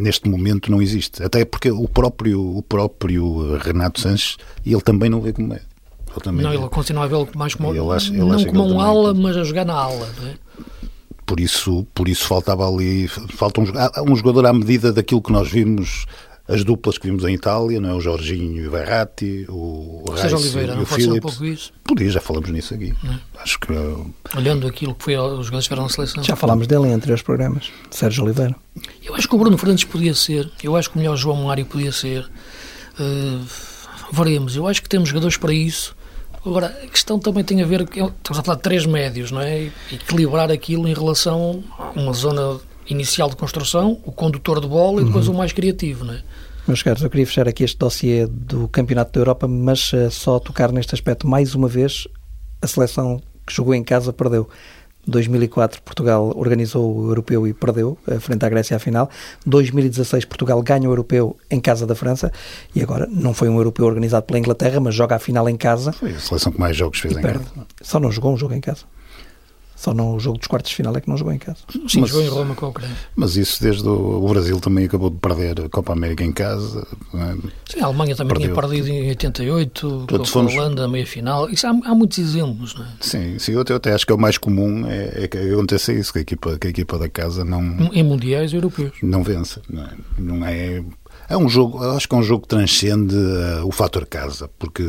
[0.05, 1.23] neste momento não existe.
[1.23, 5.61] Até porque o próprio, o próprio Renato Sanches, ele também não vê como é.
[6.11, 8.79] Ele também não, ele continua a vê-lo mais como, ele acha, ele não como um
[8.79, 10.07] ala, mas a jogar na ala.
[10.23, 10.35] É?
[11.25, 13.65] Por isso, por isso faltava ali falta um,
[14.11, 16.05] um jogador à medida daquilo que nós vimos
[16.47, 17.93] as duplas que vimos em Itália, não é?
[17.93, 21.73] O Jorginho e o Verratti, o Reis Oliveira, e não o pode um pouco isso?
[21.83, 22.93] Podia, já falamos nisso aqui.
[23.03, 23.41] É?
[23.41, 23.73] Acho que...
[24.37, 26.23] Olhando aquilo que foi os jogadores que na seleção.
[26.23, 28.55] Já falámos dele em anteriores programas, Sérgio Oliveira.
[29.03, 31.65] Eu acho que o Bruno Fernandes podia ser, eu acho que o melhor João Mário
[31.65, 32.29] podia ser.
[32.99, 33.45] Uh,
[34.11, 35.95] veremos, eu acho que temos jogadores para isso.
[36.45, 39.71] Agora, a questão também tem a ver, estamos a falar de três médios, não é?
[39.91, 45.05] Equilibrar aquilo em relação a uma zona inicial de construção, o condutor de bola e
[45.05, 45.35] depois uhum.
[45.35, 46.21] o mais criativo, não é?
[46.67, 50.39] Meus caros, eu queria fechar aqui este dossiê do Campeonato da Europa, mas uh, só
[50.39, 51.27] tocar neste aspecto.
[51.27, 52.07] Mais uma vez,
[52.59, 54.49] a seleção que jogou em casa perdeu.
[55.07, 59.07] 2004 Portugal organizou o europeu e perdeu uh, frente à Grécia à final.
[59.45, 62.31] 2016 Portugal ganha o europeu em casa da França
[62.73, 65.91] e agora não foi um europeu organizado pela Inglaterra, mas joga a final em casa.
[65.91, 67.45] Foi a seleção que mais jogos fez em perde.
[67.45, 67.67] casa.
[67.81, 68.85] Só não jogou um jogo em casa.
[69.75, 71.57] Só no jogo dos quartos de final é que não jogou em casa.
[71.87, 72.95] Sim, mas, jogou em Roma com a Ucrânia.
[73.15, 76.87] Mas isso desde o, o, Brasil também acabou de perder a Copa América em casa.
[77.13, 77.35] É?
[77.71, 78.53] Sim, a Alemanha também Perdeu.
[78.53, 81.49] tinha perdido em 88, Todos com a Holanda, meia final.
[81.49, 82.89] Isso há, há muitos exemplos, não é?
[83.01, 85.37] Sim, sim, eu até, eu até acho que é o mais comum é, é que
[85.37, 87.61] aconteça isso, que a equipa, que a equipa da casa não...
[87.93, 88.93] Em mundiais europeus.
[89.03, 89.89] Não vence, não é?
[90.17, 90.83] Não é
[91.27, 94.83] é um jogo, acho que é um jogo que transcende uh, o fator casa, porque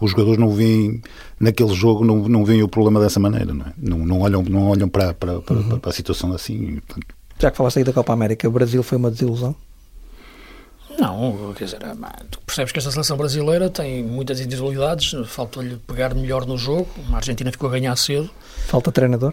[0.00, 1.02] os jogadores não veem,
[1.40, 3.72] naquele jogo, não, não veem o problema dessa maneira, não, é?
[3.78, 5.78] não, não, olham, não olham para, para, para, uhum.
[5.78, 6.80] para a situação assim.
[6.86, 7.06] Portanto...
[7.38, 9.54] Já que falaste aí da Copa América, o Brasil foi uma desilusão?
[10.98, 11.78] Não, quer dizer,
[12.30, 17.16] tu percebes que esta seleção brasileira tem muitas individualidades, falta-lhe pegar melhor no jogo, a
[17.16, 18.30] Argentina ficou a ganhar cedo.
[18.66, 19.32] Falta treinador?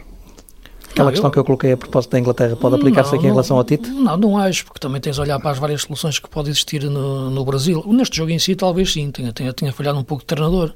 [1.00, 1.32] Aquela não, questão eu...
[1.32, 3.90] que eu coloquei a propósito da Inglaterra pode aplicar-se aqui em relação ao Tite?
[3.90, 6.84] Não, não acho, porque também tens de olhar para as várias soluções que podem existir
[6.84, 7.84] no, no Brasil.
[7.88, 10.74] Neste jogo em si, talvez sim, tenha, tenha, tenha falhado um pouco de treinador.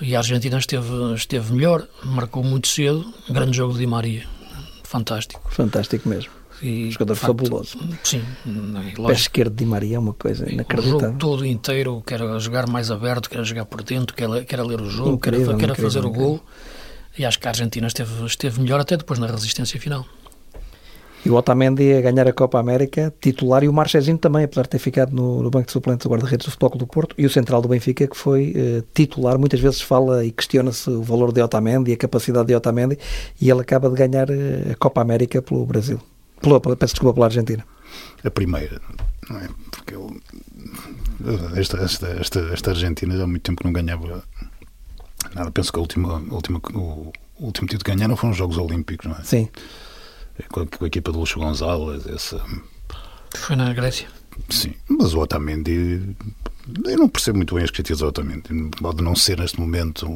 [0.00, 3.04] E a Argentina esteve, esteve melhor, marcou muito cedo.
[3.30, 4.24] Grande jogo de Di Maria.
[4.82, 5.40] Fantástico.
[5.48, 6.32] Fantástico mesmo.
[6.60, 7.78] E, jogador facto, fabuloso.
[8.02, 8.22] Sim.
[8.98, 10.96] O pé esquerdo de Di Maria é uma coisa inacreditável.
[10.96, 14.80] O jogo todo inteiro, quer jogar mais aberto, quer jogar por dentro, quer, quer ler
[14.80, 16.24] o jogo, incrível, quer, quer fazer incrível.
[16.24, 16.40] o gol.
[17.18, 20.06] E acho que a Argentina esteve, esteve melhor até depois na resistência final.
[21.24, 24.70] E o Otamendi a ganhar a Copa América, titular, e o Marchezinho também, apesar de
[24.70, 27.30] ter ficado no, no banco de suplentes do guarda-redes do Futebol do Porto, e o
[27.30, 29.38] central do Benfica, que foi uh, titular.
[29.38, 32.98] Muitas vezes fala e questiona-se o valor de Otamendi, a capacidade de Otamendi,
[33.40, 36.00] e ele acaba de ganhar uh, a Copa América pelo Brasil.
[36.40, 37.64] Pela, peço desculpa, pela Argentina.
[38.24, 38.80] A primeira,
[39.30, 39.48] não é?
[39.70, 40.16] Porque eu,
[41.56, 44.24] esta, esta, esta, esta Argentina já há muito tempo que não ganhava
[45.34, 45.50] nada.
[45.50, 48.58] Penso que a última, a última, o, o último título que ganharam foram os Jogos
[48.58, 49.22] Olímpicos, não é?
[49.22, 49.48] Sim
[50.48, 52.42] com a, com a equipa de Luxo Gonzalez, essa...
[53.34, 54.08] Foi na Grécia.
[54.48, 56.16] Sim, mas o Otamendi,
[56.84, 58.48] eu não percebo muito bem as críticas ao Otamendi,
[58.80, 60.06] pode não ser neste momento,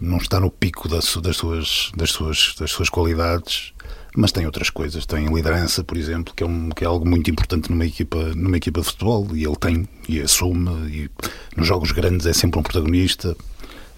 [0.00, 3.72] não está no pico das, das, suas, das, suas, das suas qualidades,
[4.16, 7.30] mas tem outras coisas, tem liderança, por exemplo, que é, um, que é algo muito
[7.30, 11.10] importante numa equipa, numa equipa de futebol, e ele tem, e assume, e
[11.56, 13.36] nos jogos grandes é sempre um protagonista,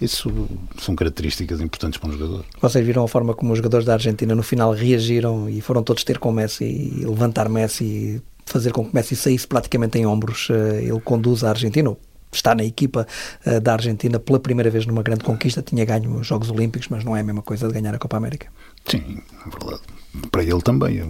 [0.01, 2.45] isso são características importantes para um jogador.
[2.61, 6.05] Vocês viram a forma como os jogadores da Argentina no final reagiram e foram todos
[6.05, 10.07] ter com o Messi e levantar Messi e fazer com que Messi saísse praticamente em
[10.07, 10.49] ombros.
[10.51, 11.97] Eh, ele conduz a Argentina,
[12.31, 13.07] está na equipa
[13.45, 15.63] eh, da Argentina pela primeira vez numa grande conquista.
[15.63, 18.19] Tinha ganho os Jogos Olímpicos, mas não é a mesma coisa de ganhar a Copa
[18.19, 18.49] América.
[18.85, 19.83] Sim, é verdade.
[20.31, 21.01] Para ele também.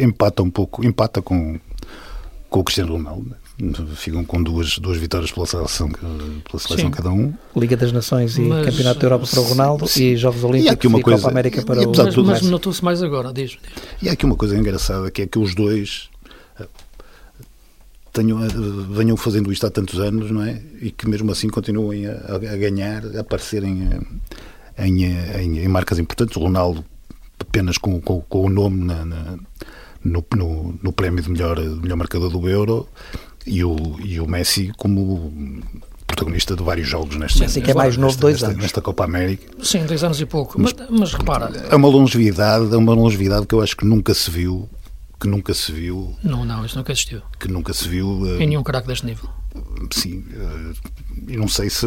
[0.00, 1.58] Empata um pouco, empata com,
[2.50, 3.43] com o Cristiano Ronaldo
[3.94, 7.32] ficam com duas, duas vitórias pela seleção, pela seleção cada um.
[7.56, 10.04] Liga das Nações e mas, Campeonato da Europa para o Ronaldo sim.
[10.04, 12.42] e Jogos Olímpicos e, aqui uma e coisa, Copa América para e, o Mas, mas
[12.42, 13.58] notou-se mais agora, diz, diz.
[14.02, 16.10] E há aqui uma coisa engraçada que é que os dois
[16.58, 16.66] eh,
[18.12, 18.48] tenham, eh,
[18.90, 20.60] venham fazendo isto há tantos anos, não é?
[20.80, 23.88] E que mesmo assim continuem a, a ganhar, a aparecerem
[24.76, 26.36] eh, em, em, em, marcas importantes.
[26.36, 26.84] O Ronaldo
[27.38, 29.38] apenas com, com, com o nome na, na
[30.04, 32.86] no, no, no, prémio de melhor, melhor marcador do Euro
[33.46, 35.32] e o, e o Messi como
[36.06, 38.62] protagonista de vários jogos nesta, Messi que é mais novo, dois nesta, anos.
[38.62, 39.46] nesta Copa América.
[39.62, 40.60] Sim, dois anos e pouco.
[40.60, 41.50] Mas, mas, mas repara.
[41.70, 44.68] É uma longevidade, é uma longevidade que eu acho que nunca se viu
[45.24, 46.14] que nunca se viu.
[46.22, 47.22] Não, não, isso nunca existiu.
[47.40, 48.08] Que nunca se viu.
[48.08, 49.28] Uh, em nenhum craque deste nível.
[49.90, 50.74] Sim, uh,
[51.28, 51.86] e não sei se,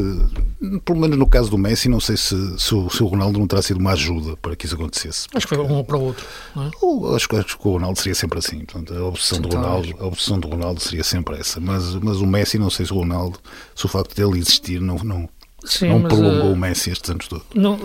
[0.83, 3.47] pelo menos no caso do Messi, não sei se, se, o, se o Ronaldo não
[3.47, 5.27] terá sido uma ajuda para que isso acontecesse.
[5.33, 6.25] Acho que foi um para o outro.
[6.55, 7.15] É?
[7.15, 8.59] acho, acho, que o Ronaldo seria sempre assim.
[8.59, 11.59] Portanto, a obsessão, do Ronaldo, a obsessão do Ronaldo seria sempre essa.
[11.59, 13.39] Mas, mas o Messi, não sei se o Ronaldo,
[13.75, 15.29] se o facto dele existir, não, não,
[15.65, 17.45] Sim, não prolongou uh, o Messi estes anos todos.
[17.53, 17.77] Não,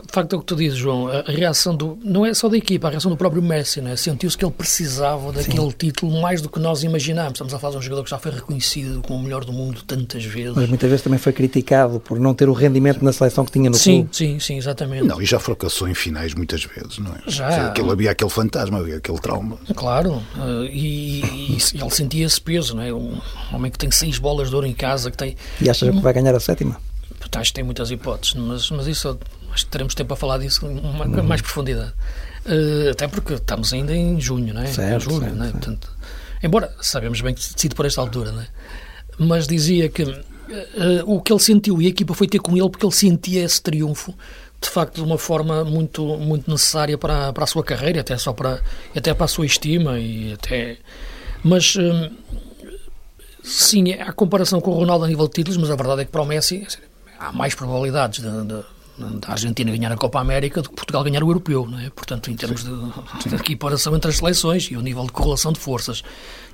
[0.00, 1.08] de facto é o que tu dizes, João.
[1.08, 1.98] A reação do.
[2.02, 3.96] Não é só da equipa, a reação do próprio Messi, né?
[3.96, 5.74] Sentiu-se que ele precisava daquele Sim.
[5.78, 7.32] título mais do que nós imaginámos.
[7.32, 9.82] Estamos a falar de um jogador que já foi reconhecido como o melhor do mundo
[9.86, 10.54] tantas vezes.
[10.54, 13.68] Mas muitas vezes também foi criticado por não ter o rendimento na seleção que tinha
[13.68, 14.16] no sim, clube.
[14.16, 15.04] Sim, sim, exatamente.
[15.04, 17.30] Não, e já fracassou em finais muitas vezes, não é?
[17.30, 17.66] Já.
[17.68, 19.58] Aquele, havia aquele fantasma, havia aquele trauma.
[19.74, 22.92] Claro, uh, e, e, e, ele sentia esse peso, não é?
[22.92, 23.20] Um
[23.52, 25.36] homem que tem seis bolas de ouro em casa, que tem.
[25.60, 26.80] E achas que vai ganhar a sétima?
[27.40, 29.18] Que tem muitas hipóteses, mas, mas isso
[29.52, 31.22] acho que teremos tempo a falar disso com uhum.
[31.22, 31.92] mais profundidade.
[32.44, 34.66] Uh, até porque estamos ainda em junho, não é?
[34.66, 35.50] Certo, em julho, certo, não é?
[35.50, 35.90] Portanto,
[36.42, 38.48] embora sabemos bem que decide por esta altura, não é?
[39.18, 40.22] Mas dizia que uh,
[41.06, 43.62] o que ele sentiu e a equipa foi ter com ele porque ele sentia esse
[43.62, 44.14] triunfo
[44.60, 48.32] de facto de uma forma muito muito necessária para, para a sua carreira até só
[48.32, 48.60] para
[48.94, 50.78] até para a sua estima e até
[51.42, 52.10] mas uh,
[53.42, 56.10] sim há comparação com o Ronaldo a nível de títulos mas a verdade é que
[56.10, 56.66] para o Messi
[57.22, 58.64] há mais probabilidades de, de
[58.98, 61.88] da Argentina ganhar a Copa América do que Portugal ganhar o Europeu, é?
[61.90, 65.58] Portanto, em termos de, de equiparação entre as seleções e o nível de correlação de
[65.58, 66.02] forças.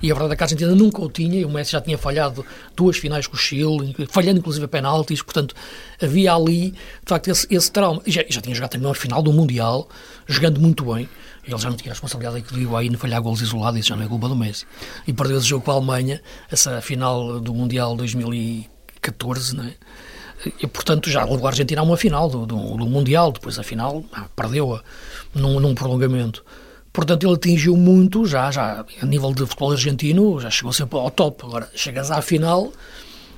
[0.01, 1.99] E a verdade é que a Argentina nunca o tinha, e o Messi já tinha
[1.99, 5.55] falhado duas finais com o Chile, falhando inclusive a penaltis, portanto,
[6.01, 6.77] havia ali, de
[7.07, 8.01] facto, esse, esse trauma.
[8.07, 9.89] E já, já tinha jogado também a final do Mundial,
[10.27, 11.09] jogando muito bem.
[11.45, 14.05] Ele já não tinha responsabilidade que viu aí no falhar golos isolados, isso já não
[14.05, 14.65] é culpa do Messi.
[15.07, 19.75] E perdeu esse jogo com a Alemanha, essa final do Mundial 2014, não é?
[20.45, 23.63] E portanto já levou a Argentina a uma final do, do, do Mundial, depois a
[23.63, 24.83] final ah, perdeu-a
[25.35, 26.45] num, num, prolongamento.
[26.93, 31.11] Portanto, ele atingiu muito já, já a nível de futebol argentino, já chegou sempre ao
[31.11, 31.45] top.
[31.45, 32.73] Agora, chegas à final,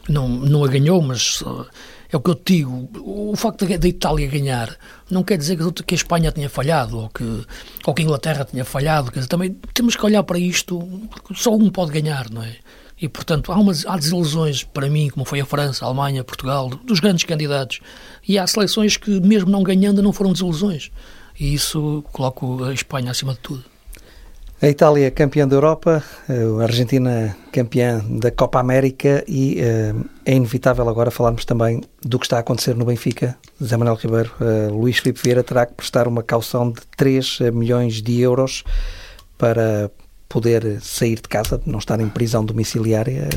[0.08, 1.66] não, não a ganhou, mas uh,
[2.10, 2.88] é o que eu te digo.
[3.00, 4.74] O facto da Itália ganhar
[5.10, 7.44] não quer dizer que, que a Espanha tinha falhado ou que,
[7.84, 9.10] ou que a Inglaterra tinha falhado.
[9.10, 10.80] Quer dizer, também temos que olhar para isto,
[11.34, 12.56] só um pode ganhar, não é?
[13.00, 16.68] E, portanto, há, umas, há desilusões para mim, como foi a França, a Alemanha, Portugal,
[16.68, 17.80] dos grandes candidatos.
[18.26, 20.90] E há seleções que, mesmo não ganhando, não foram desilusões.
[21.38, 23.64] E isso coloco a Espanha acima de tudo.
[24.62, 30.86] A Itália campeã da Europa, a Argentina campeã da Copa América e uh, é inevitável
[30.86, 33.38] agora falarmos também do que está a acontecer no Benfica.
[33.64, 38.02] Zé Manuel Ribeiro, uh, Luís Filipe Vieira terá que prestar uma caução de 3 milhões
[38.02, 38.62] de euros
[39.38, 39.90] para
[40.30, 43.28] poder sair de casa, não estar em prisão domiciliária,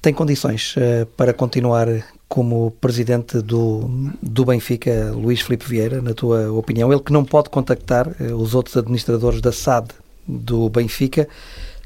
[0.00, 1.88] tem condições uh, para continuar
[2.28, 3.88] como presidente do,
[4.22, 8.54] do Benfica, Luís Filipe Vieira, na tua opinião, ele que não pode contactar uh, os
[8.54, 9.88] outros administradores da SAD
[10.28, 11.26] do Benfica,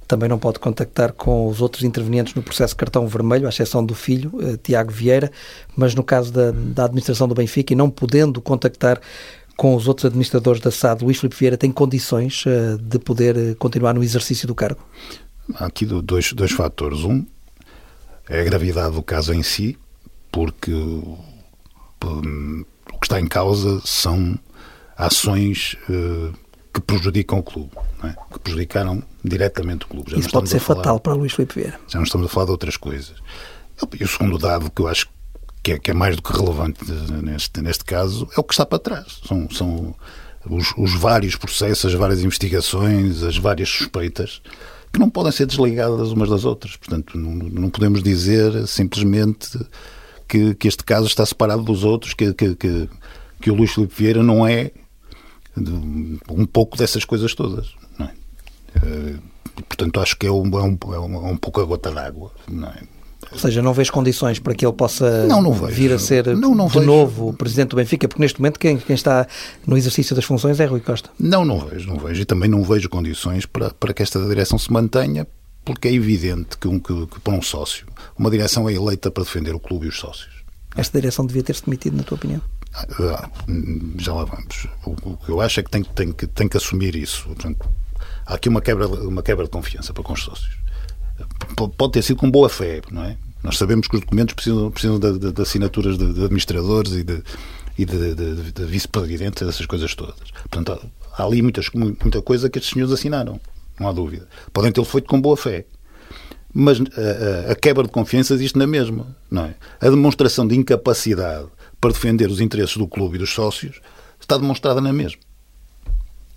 [0.08, 3.94] também não pode contactar com os outros intervenientes no processo cartão vermelho, à exceção do
[3.94, 4.32] filho,
[4.62, 5.30] Tiago Vieira,
[5.76, 8.98] mas no caso da, da administração do Benfica e não podendo contactar
[9.58, 13.92] com os outros administradores da SAD, Luís Filipe Vieira tem condições uh, de poder continuar
[13.92, 14.80] no exercício do cargo?
[15.56, 17.00] Há aqui dois, dois fatores.
[17.00, 17.26] Um
[18.28, 19.76] é a gravidade do caso em si,
[20.30, 21.18] porque o
[23.00, 24.38] que está em causa são
[24.96, 26.32] ações uh,
[26.72, 27.72] que prejudicam o clube,
[28.04, 28.14] é?
[28.32, 30.12] que prejudicaram diretamente o clube.
[30.12, 31.80] Já Isso pode ser falar, fatal para Luís Filipe Vieira.
[31.88, 33.16] Já não estamos a falar de outras coisas.
[33.98, 35.08] E o segundo dado que eu acho
[35.62, 36.80] que é, que é mais do que relevante
[37.22, 39.20] neste, neste caso é o que está para trás.
[39.26, 39.94] São, são
[40.48, 44.40] os, os vários processos, as várias investigações, as várias suspeitas
[44.92, 46.76] que não podem ser desligadas umas das outras.
[46.76, 49.58] Portanto, não, não podemos dizer simplesmente
[50.26, 52.88] que, que, este caso está separado dos outros, que, que, que,
[53.40, 54.70] que o Luís Filipe Vieira não é
[56.30, 57.74] um pouco dessas coisas todas.
[58.00, 58.10] É?
[58.76, 59.16] Eh,
[59.68, 60.98] portanto, acho que é um, é um, é
[61.32, 62.32] um pouco a gota d'água.
[62.48, 62.82] Não é?
[63.30, 66.54] Ou seja, não vês condições para que ele possa não, não vir a ser não,
[66.54, 66.86] não de vejo.
[66.86, 69.26] novo o Presidente do Benfica, porque neste momento quem, quem, está
[69.66, 71.10] no exercício das funções é Rui Costa.
[71.18, 72.22] Não, não vejo, não vejo.
[72.22, 75.26] E também não vejo condições para, para que esta direção se mantenha,
[75.64, 77.86] porque é evidente que, um, que, que para um sócio,
[78.18, 80.38] uma direção é eleita para defender o clube e os sócios.
[80.76, 82.40] Esta direção devia ter-se demitido, na tua opinião?
[82.74, 83.28] Ah,
[83.98, 84.66] já lá vamos.
[84.84, 87.24] O, o, que eu acho é que tem, tem, que tem que assumir isso.
[87.26, 87.68] Portanto,
[88.24, 90.67] há aqui uma quebra, uma quebra de confiança para com os sócios
[91.76, 93.16] pode ter sido com boa fé, não é?
[93.42, 97.04] Nós sabemos que os documentos precisam, precisam de, de, de assinaturas de, de, administradores e
[97.04, 97.22] de,
[97.78, 98.14] e de,
[98.52, 100.30] de vice-presidentes, essas coisas todas.
[100.50, 103.40] Portanto, há ali muitas, muita coisa que estes senhores assinaram,
[103.78, 104.26] não há dúvida.
[104.52, 105.64] Podem tê-lo feito com boa fé.
[106.52, 109.54] Mas a, a, a, quebra de confiança existe na mesma, não é?
[109.80, 111.46] A demonstração de incapacidade
[111.80, 113.80] para defender os interesses do clube e dos sócios
[114.18, 115.20] está demonstrada na mesma.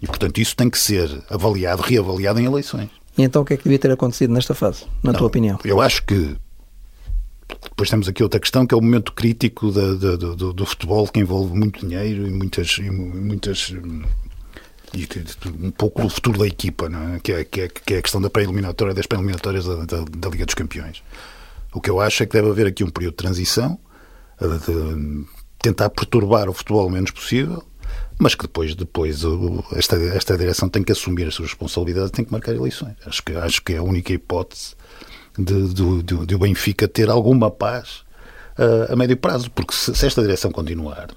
[0.02, 2.90] E, portanto, isso tem que ser avaliado, reavaliado em eleições.
[3.18, 5.60] E então o que é que devia ter acontecido nesta fase, na Não, tua opinião?
[5.66, 6.36] Eu acho que
[7.64, 11.08] depois temos aqui outra questão que é o momento crítico da, da, do, do, futebol
[11.08, 13.74] que envolve muito dinheiro e muitas e muitas
[14.94, 15.08] e
[15.64, 17.20] um pouco do futuro da equipa, é?
[17.20, 20.30] que, é, que, é, que é a questão da pré-eliminatória das pré-eliminatórias da, da, da,
[20.30, 21.02] Liga dos Campeões.
[21.74, 23.80] O que eu acho é que deve haver aqui um período de transição,
[24.40, 25.26] de
[25.60, 27.64] tentar perturbar o futebol o menos possível,
[28.22, 29.24] mas que depois, depois
[29.76, 32.94] esta, esta direção tem que assumir as suas responsabilidades, tem que marcar eleições.
[33.04, 34.76] Acho que, acho que é a única hipótese
[35.36, 38.04] de, de, de, de o Benfica ter alguma paz
[38.60, 41.08] uh, a médio prazo, porque se, se, esta direção continuar,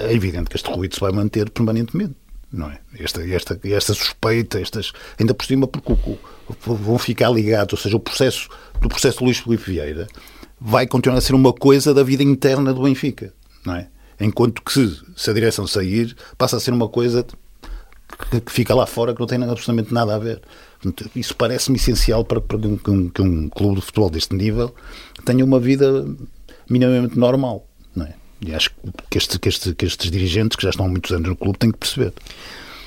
[0.00, 2.16] é evidente que este ruído se vai manter permanentemente.
[2.52, 2.80] Não é?
[2.98, 6.18] Esta, esta, esta suspeita, estas, ainda por cima, porque
[6.66, 8.48] vão ficar ligados, ou seja, o processo
[8.80, 10.08] do processo de Luís Felipe Vieira
[10.60, 13.32] vai continuar a ser uma coisa da vida interna do Benfica,
[13.64, 13.88] não é?
[14.20, 17.24] Enquanto que se, se a direção sair, passa a ser uma coisa
[18.30, 20.40] que, que, fica lá fora que não tem absolutamente nada a ver.
[21.14, 24.74] Isso parece-me essencial para, para que, um, que, um, clube de futebol deste nível
[25.24, 26.04] tenha uma vida
[26.68, 27.66] minimamente normal.
[27.94, 28.14] Não é?
[28.40, 28.70] E acho
[29.08, 31.58] que, este, que, este, que estes dirigentes, que já estão há muitos anos no clube,
[31.58, 32.12] têm que perceber.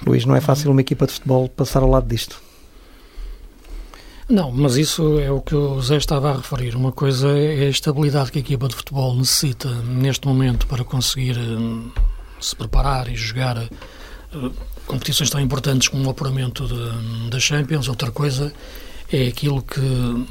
[0.05, 2.41] Luís, não é fácil uma equipa de futebol passar ao lado disto.
[4.27, 6.75] Não, mas isso é o que o Zé estava a referir.
[6.75, 11.37] Uma coisa é a estabilidade que a equipa de futebol necessita neste momento para conseguir
[11.37, 11.91] hum,
[12.39, 13.55] se preparar e jogar
[14.33, 14.51] hum,
[14.87, 16.67] competições tão importantes como o apuramento
[17.29, 17.87] da Champions.
[17.87, 18.51] Outra coisa
[19.13, 20.25] é aquilo que,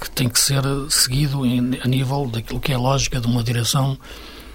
[0.00, 3.42] que tem que ser seguido em, a nível daquilo que é a lógica de uma
[3.42, 3.98] direção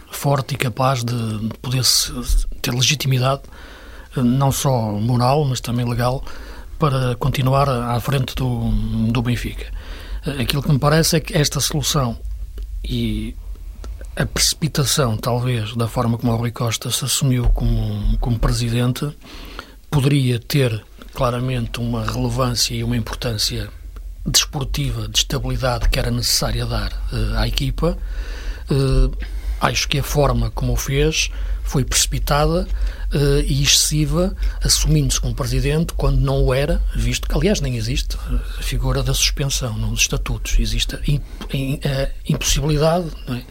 [0.09, 1.83] forte e capaz de, de poder
[2.61, 3.41] ter legitimidade,
[4.15, 6.23] hum, não só moral, mas também legal,
[6.77, 8.69] para continuar à frente do,
[9.11, 9.65] do Benfica.
[10.39, 12.17] Aquilo que me parece é que esta solução
[12.83, 13.35] e
[14.15, 19.09] a precipitação, talvez, da forma como o Rui Costa se assumiu como, como presidente,
[19.89, 23.69] poderia ter claramente uma relevância e uma importância
[24.25, 27.97] desportiva, de estabilidade que era necessária dar uh, à equipa.
[28.69, 29.15] Uh,
[29.61, 31.29] acho que a forma como o fez
[31.63, 32.67] foi precipitada
[33.13, 38.17] uh, e excessiva, assumindo-se como presidente quando não o era, visto que, aliás, nem existe
[38.57, 40.57] a figura da suspensão nos estatutos.
[40.59, 43.43] Existe a, a impossibilidade não é,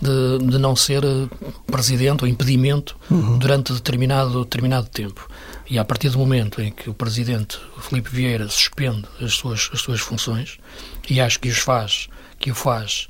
[0.00, 1.28] de, de, não ser eh,
[1.70, 3.38] presidente ou impedimento uhum.
[3.38, 5.28] durante determinado, determinado tempo.
[5.70, 9.80] E a partir do momento em que o presidente Felipe Vieira suspende as suas, as
[9.80, 10.58] suas funções,
[11.08, 13.08] e acho que os faz, que o faz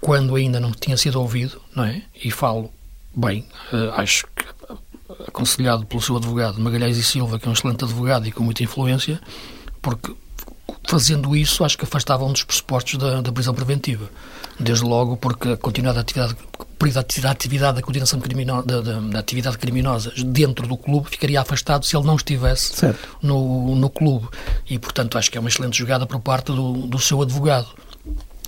[0.00, 2.02] quando ainda não tinha sido ouvido, não é?
[2.22, 2.70] E falo
[3.16, 4.44] bem, uh, acho que
[5.26, 8.62] aconselhado pelo seu advogado Magalhães e Silva, que é um excelente advogado e com muita
[8.62, 9.20] influência,
[9.80, 10.14] porque
[10.86, 14.08] fazendo isso, acho que afastava um dos pressupostos da, da prisão preventiva.
[14.58, 19.18] Desde logo porque a continuidade da atividade, da atividade da continuação criminosa, da, da, da,
[19.18, 22.72] atividade criminosa dentro do clube ficaria afastado se ele não estivesse
[23.22, 24.28] no, no clube.
[24.68, 27.68] E, portanto, acho que é uma excelente jogada por parte do, do seu advogado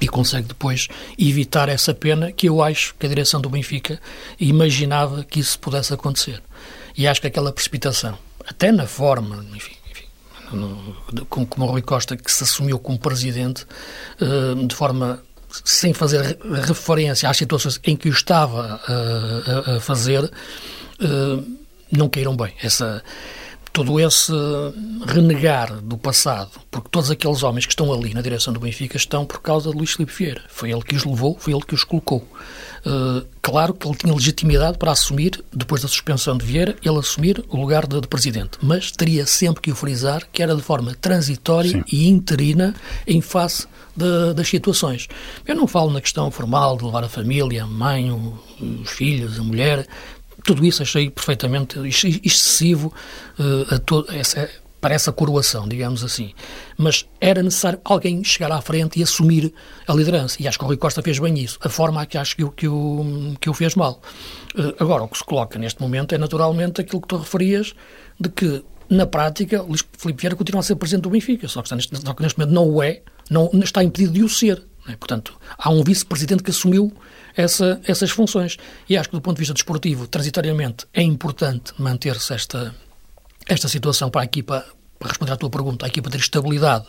[0.01, 4.01] e consegue depois evitar essa pena que eu acho que a direção do Benfica
[4.41, 6.43] imaginava que isso pudesse acontecer.
[7.01, 10.05] E acho que aquela precipitação, até na forma, enfim, enfim
[10.53, 10.95] no,
[11.31, 13.65] como, como o Rui Costa, que se assumiu como presidente,
[14.21, 15.23] uh, de forma
[15.65, 21.57] sem fazer referência às situações em que o estava uh, a, fazer, uh,
[21.91, 22.53] não caíram bem.
[22.63, 23.03] Essa,
[23.73, 24.31] todo esse
[25.07, 29.25] renegar do passado, porque todos aqueles homens que estão ali na direção do Benfica estão
[29.25, 30.43] por causa de Luís Filipe Vieira.
[30.51, 32.29] Foi ele que os levou, foi ele que os colocou.
[32.85, 37.45] Uh, claro que ele tinha legitimidade para assumir, depois da suspensão de Vieira, ele assumir
[37.49, 40.95] o lugar de, de presidente, mas teria sempre que o frisar que era de forma
[40.95, 41.85] transitória Sim.
[41.93, 42.75] e interina
[43.07, 45.09] em face de, das situações.
[45.47, 49.43] Eu não falo na questão formal de levar a família, a mãe, os filhos, a
[49.43, 49.87] mulher,
[50.43, 51.79] tudo isso achei perfeitamente
[52.25, 52.93] excessivo
[53.39, 54.49] uh, a essa,
[54.81, 56.33] para essa coroação, digamos assim.
[56.77, 59.53] Mas era necessário alguém chegar à frente e assumir
[59.87, 60.37] a liderança.
[60.41, 61.59] E acho que o Rui Costa fez bem isso.
[61.63, 64.01] A forma que acho que o, que o, que o fez mal.
[64.55, 67.75] Uh, agora, o que se coloca neste momento é naturalmente aquilo que tu referias,
[68.19, 71.75] de que, na prática, Luís Filipe Vieira continua a ser presidente do Benfica, só que,
[71.75, 74.65] neste, só que neste momento não o é, não, está impedido de o ser.
[74.89, 74.97] É?
[74.97, 76.93] Portanto, há um vice-presidente que assumiu
[77.37, 78.57] essa, essas funções.
[78.89, 82.75] E acho que, do ponto de vista desportivo, transitoriamente, é importante manter-se esta,
[83.51, 84.65] esta situação para a equipa,
[84.99, 86.87] para responder à tua pergunta, a equipa ter estabilidade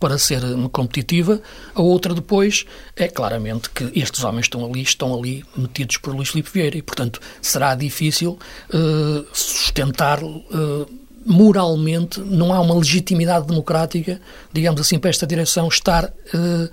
[0.00, 0.40] para ser
[0.72, 1.40] competitiva.
[1.74, 6.30] A outra depois é claramente que estes homens estão ali, estão ali metidos por Luís
[6.30, 8.36] Filipe Vieira e, portanto, será difícil
[8.74, 10.88] uh, sustentar uh,
[11.24, 14.20] moralmente, não há uma legitimidade democrática,
[14.52, 16.70] digamos assim, para esta direção estar uh,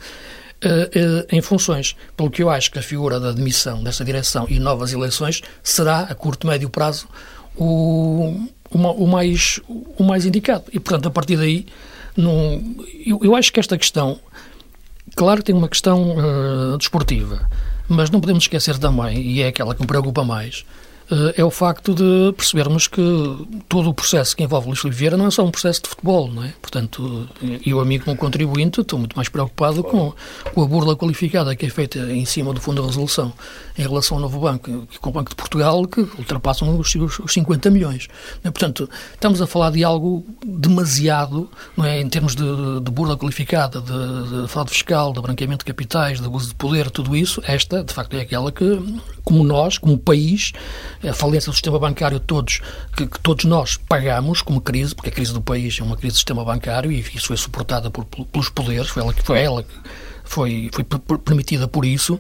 [1.32, 1.96] em funções.
[2.18, 6.00] Pelo que eu acho que a figura da demissão dessa direção e novas eleições será,
[6.02, 7.08] a curto médio prazo,
[7.56, 10.66] o, o, o, mais, o mais indicado.
[10.72, 11.66] E, portanto, a partir daí,
[12.16, 14.20] num, eu, eu acho que esta questão,
[15.16, 17.50] claro que tem uma questão uh, desportiva,
[17.88, 20.66] mas não podemos esquecer também, e é aquela que me preocupa mais,
[21.36, 23.02] é o facto de percebermos que
[23.68, 26.44] todo o processo que envolve Luís Oliveira não é só um processo de futebol, não
[26.44, 26.54] é?
[26.62, 27.28] Portanto,
[27.66, 30.14] eu, amigo como contribuinte, estou muito mais preocupado com,
[30.54, 33.34] com a burla qualificada que é feita em cima do Fundo de Resolução
[33.78, 37.70] em relação ao novo banco, com o Banco de Portugal, que ultrapassam os, os 50
[37.72, 38.08] milhões.
[38.44, 38.52] É?
[38.52, 42.02] Portanto, estamos a falar de algo demasiado, não é?
[42.02, 46.26] Em termos de, de burla qualificada, de, de fraude fiscal, de branqueamento de capitais, de
[46.26, 48.66] abuso de poder, tudo isso, esta, de facto, é aquela que,
[49.30, 50.54] como nós, como país,
[51.08, 52.62] a falência do sistema bancário todos,
[52.98, 56.14] que, que, todos nós pagamos como crise, porque a crise do país é uma crise
[56.14, 59.62] do sistema bancário e isso foi suportada por, pelos poderes, foi ela que foi ela
[59.62, 59.76] que
[60.24, 60.84] foi, foi
[61.20, 62.20] permitida por isso.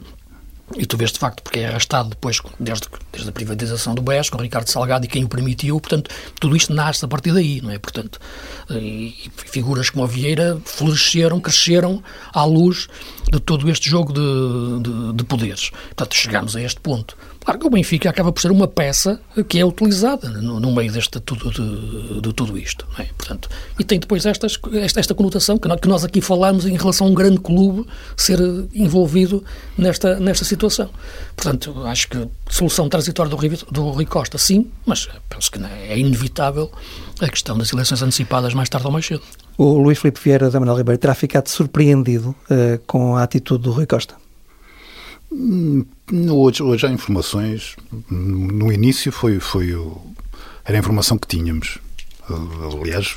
[0.77, 4.29] E tu vês de facto porque é arrastado depois, desde, desde a privatização do BES,
[4.29, 7.71] com Ricardo Salgado e quem o permitiu, portanto, tudo isto nasce a partir daí, não
[7.71, 7.79] é?
[7.79, 8.19] Portanto,
[8.69, 12.88] e, e figuras como a Vieira floresceram, cresceram à luz
[13.32, 15.69] de todo este jogo de, de, de poderes.
[15.69, 17.17] Portanto, chegamos a este ponto.
[17.49, 20.91] Claro que o Benfica acaba por ser uma peça que é utilizada no, no meio
[20.91, 22.85] deste, tudo, de, de tudo isto.
[22.99, 23.05] É?
[23.17, 26.77] Portanto, e tem depois estas, esta, esta conotação que nós, que nós aqui falamos em
[26.77, 28.38] relação a um grande clube ser
[28.71, 29.43] envolvido
[29.75, 30.91] nesta, nesta situação.
[31.35, 35.59] Portanto, acho que solução transitória do Rui, do Rui Costa, sim, mas penso que
[35.89, 36.71] é inevitável
[37.19, 39.23] a questão das eleições antecipadas mais tarde ou mais cedo.
[39.57, 43.71] O Luís Filipe Vieira da Manuel Ribeiro terá ficado surpreendido uh, com a atitude do
[43.71, 44.13] Rui Costa?
[45.32, 45.86] Hum,
[46.32, 47.76] hoje, hoje há informações.
[48.10, 50.02] No início foi, foi o,
[50.65, 51.78] era a informação que tínhamos.
[52.82, 53.15] Aliás,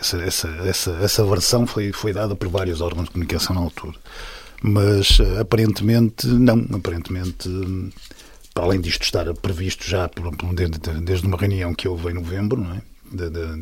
[0.00, 3.96] essa, essa, essa, essa versão foi, foi dada por vários órgãos de comunicação na altura.
[4.62, 6.66] Mas aparentemente, não.
[6.74, 7.48] Aparentemente,
[8.52, 10.10] para além disto estar previsto já
[10.52, 12.82] desde, desde uma reunião que houve em novembro, não é?
[13.10, 13.56] Da, da,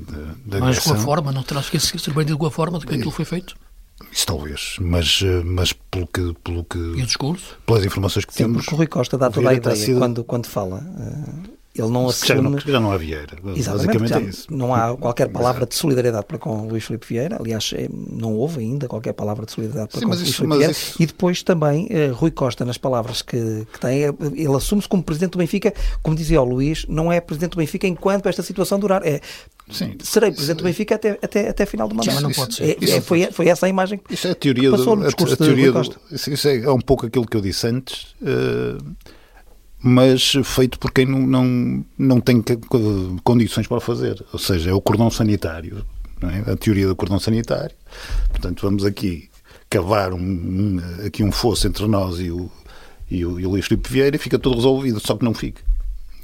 [0.44, 3.12] da, Mas com a forma, não terá sido surpreendido com a forma de que aquilo
[3.12, 3.54] foi feito?
[4.12, 6.34] Isso talvez, mas, eh, mas pelo que.
[6.44, 7.58] Pelo que e o discurso?
[7.64, 8.58] Pelas informações que Sim, temos.
[8.58, 9.98] Porque o Rui Costa dá toda a ideia sido...
[9.98, 10.78] quando, quando fala.
[10.78, 12.28] Uh, ele não assume.
[12.28, 13.36] Já não, já não há Vieira.
[13.42, 14.46] Basicamente já é isso.
[14.50, 15.70] Não há qualquer palavra Exato.
[15.70, 17.36] de solidariedade para com Luís Filipe Vieira.
[17.38, 20.56] Aliás, é, não houve ainda qualquer palavra de solidariedade para Sim, com Luís isso, Filipe
[20.56, 20.72] Vieira.
[20.72, 21.02] Isso...
[21.02, 25.32] E depois também, uh, Rui Costa, nas palavras que, que tem, ele assume-se como presidente
[25.32, 25.72] do Benfica,
[26.02, 29.06] como dizia o Luís, não é presidente do Benfica enquanto esta situação durar.
[29.06, 29.20] É
[29.70, 29.96] Sim.
[30.00, 32.14] Serei presidente do Benfica até, até, até final do mandato.
[32.14, 32.78] Mas não pode ser.
[32.80, 35.06] É, é, foi, foi essa a imagem que isso é a teoria passou do, no
[35.06, 35.80] discurso a, a teoria do,
[36.12, 38.78] isso, é, é um pouco aquilo que eu disse antes, uh,
[39.88, 42.42] mas feito por quem não, não, não tem
[43.22, 44.20] condições para o fazer.
[44.32, 45.86] Ou seja, é o cordão sanitário
[46.22, 46.50] é?
[46.50, 47.70] a teoria do cordão sanitário.
[48.30, 49.28] Portanto, vamos aqui
[49.70, 52.50] cavar um, um, aqui um fosso entre nós e o,
[53.08, 55.62] e o, e o Luís Filipe Vieira e fica tudo resolvido, só que não fica.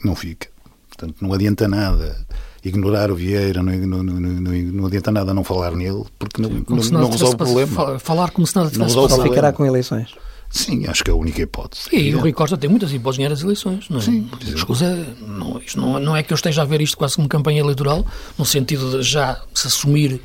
[0.05, 0.49] Não fica.
[0.89, 2.17] Portanto, não adianta nada
[2.65, 7.01] ignorar o Vieira, não, não, não, não, adianta nada não falar nele, porque não, não,
[7.01, 7.99] não resolve o problema.
[8.01, 10.15] Falar como se nada tivesse não resolve ficará com eleições.
[10.53, 11.89] Sim, acho que é a única hipótese.
[11.91, 12.15] E é.
[12.15, 13.89] o Rui Costa tem muitas hipóteses de ganhar as eleições.
[13.89, 14.03] Não é?
[14.03, 17.27] Sim, Escusa, não, isto não, não é que eu esteja a ver isto quase como
[17.27, 18.05] campanha eleitoral,
[18.39, 20.21] no sentido de já se assumir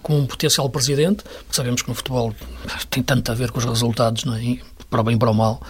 [0.00, 2.32] como um potencial presidente, porque sabemos que no futebol
[2.90, 4.58] tem tanto a ver com os resultados, não é?
[4.88, 5.60] para o bem e para o mal,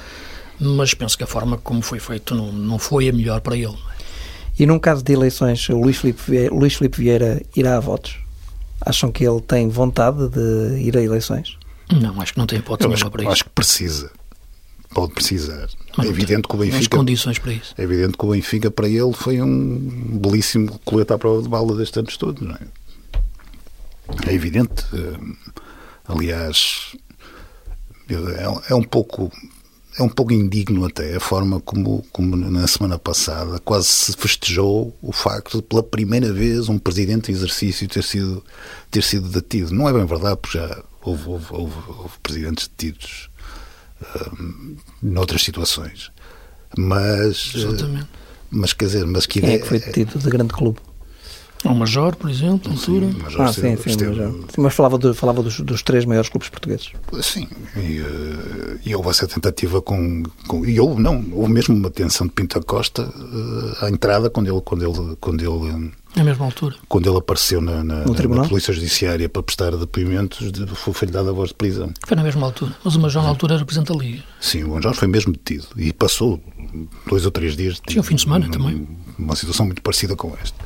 [0.60, 3.66] mas penso que a forma como foi feito não, não foi a melhor para ele.
[3.66, 4.62] É?
[4.62, 8.18] E num caso de eleições, o Luís Filipe Vieira, Luís Filipe Vieira irá a votos?
[8.84, 11.56] Acham que ele tem vontade de ir a eleições?
[11.90, 13.32] Não, acho que não tem hipótese nenhuma para isso.
[13.32, 14.10] Acho que precisa.
[14.94, 15.68] Pode precisar.
[15.96, 16.96] Mas é evidente que o Benfica.
[16.96, 17.74] condições para isso.
[17.78, 21.74] É evidente que o Benfica, para ele, foi um belíssimo colete à prova de bala
[21.76, 22.60] destes anos todos, não é?
[24.26, 24.84] É evidente.
[24.92, 25.52] Eh,
[26.06, 26.94] aliás,
[28.10, 29.32] é, é um pouco
[29.98, 34.96] é um pouco indigno até a forma como, como na semana passada quase se festejou
[35.02, 38.42] o facto de pela primeira vez um presidente em exercício ter sido,
[38.90, 39.74] ter sido detido.
[39.74, 43.30] Não é bem verdade, porque já houve, houve, houve, houve presidentes detidos
[44.40, 46.10] um, noutras situações.
[46.76, 48.08] Mas, Exatamente.
[48.50, 50.78] mas quer dizer, mas que Quem é que foi detido de grande clube?
[51.64, 53.06] O Major, por exemplo, na altura.
[53.06, 54.10] Sim, Major ah, sim, sim, esteve...
[54.10, 54.32] Major.
[54.32, 56.90] sim, mas falava, de, falava dos, dos, três maiores clubes portugueses.
[57.22, 57.46] Sim,
[57.76, 62.26] e, uh, e houve essa tentativa com, com, E houve, não, houve mesmo uma tensão
[62.26, 64.60] de Pinto Costa uh, à entrada, quando ele.
[64.62, 66.76] Quando ele, quando ele na mesma altura.
[66.88, 71.32] Quando ele apareceu na, na, na Polícia Judiciária para prestar depoimentos, de, foi-lhe dada a
[71.32, 71.92] voz de prisão.
[72.06, 72.74] Foi na mesma altura.
[72.84, 74.22] Mas o Major, na altura, representa a Liga.
[74.40, 75.66] Sim, o Major foi mesmo detido.
[75.76, 76.42] E passou
[77.08, 77.80] dois ou três dias.
[77.86, 78.86] Tinha um fim de semana também.
[79.18, 80.56] Uma situação muito parecida com esta.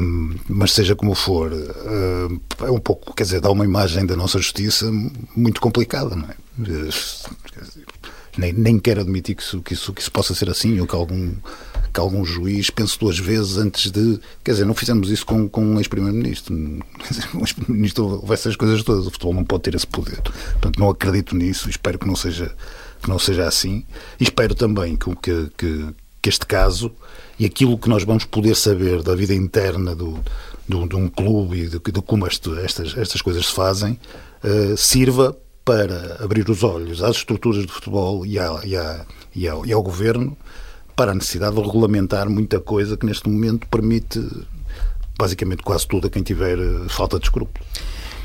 [0.00, 4.16] Um, mas seja como for, uh, é um pouco, quer dizer, dá uma imagem da
[4.16, 4.90] nossa justiça
[5.36, 6.34] muito complicada, não é?
[8.38, 10.94] Nem, nem quero admitir que isso, que, isso, que isso possa ser assim, ou que
[10.94, 11.34] algum,
[11.96, 14.20] que algum juiz pense duas vezes antes de.
[14.44, 16.54] Quer dizer, não fizemos isso com, com um ex-primeiro-ministro.
[17.32, 19.06] O ex-primeiro-ministro vai ser as coisas todas.
[19.06, 20.20] O futebol não pode ter esse poder.
[20.20, 21.70] Portanto, não acredito nisso.
[21.70, 22.54] Espero que não seja,
[23.02, 23.82] que não seja assim.
[24.20, 26.92] E espero também que, que, que, que este caso
[27.38, 30.22] e aquilo que nós vamos poder saber da vida interna do,
[30.68, 33.98] do de um clube e de, de como este, estas, estas coisas se fazem
[34.44, 35.34] uh, sirva
[35.64, 39.72] para abrir os olhos às estruturas de futebol e, à, e, à, e, ao, e
[39.72, 40.36] ao governo
[40.96, 44.18] para a necessidade de regulamentar muita coisa que neste momento permite
[45.18, 47.66] basicamente quase tudo a quem tiver eh, falta de escrúpulos.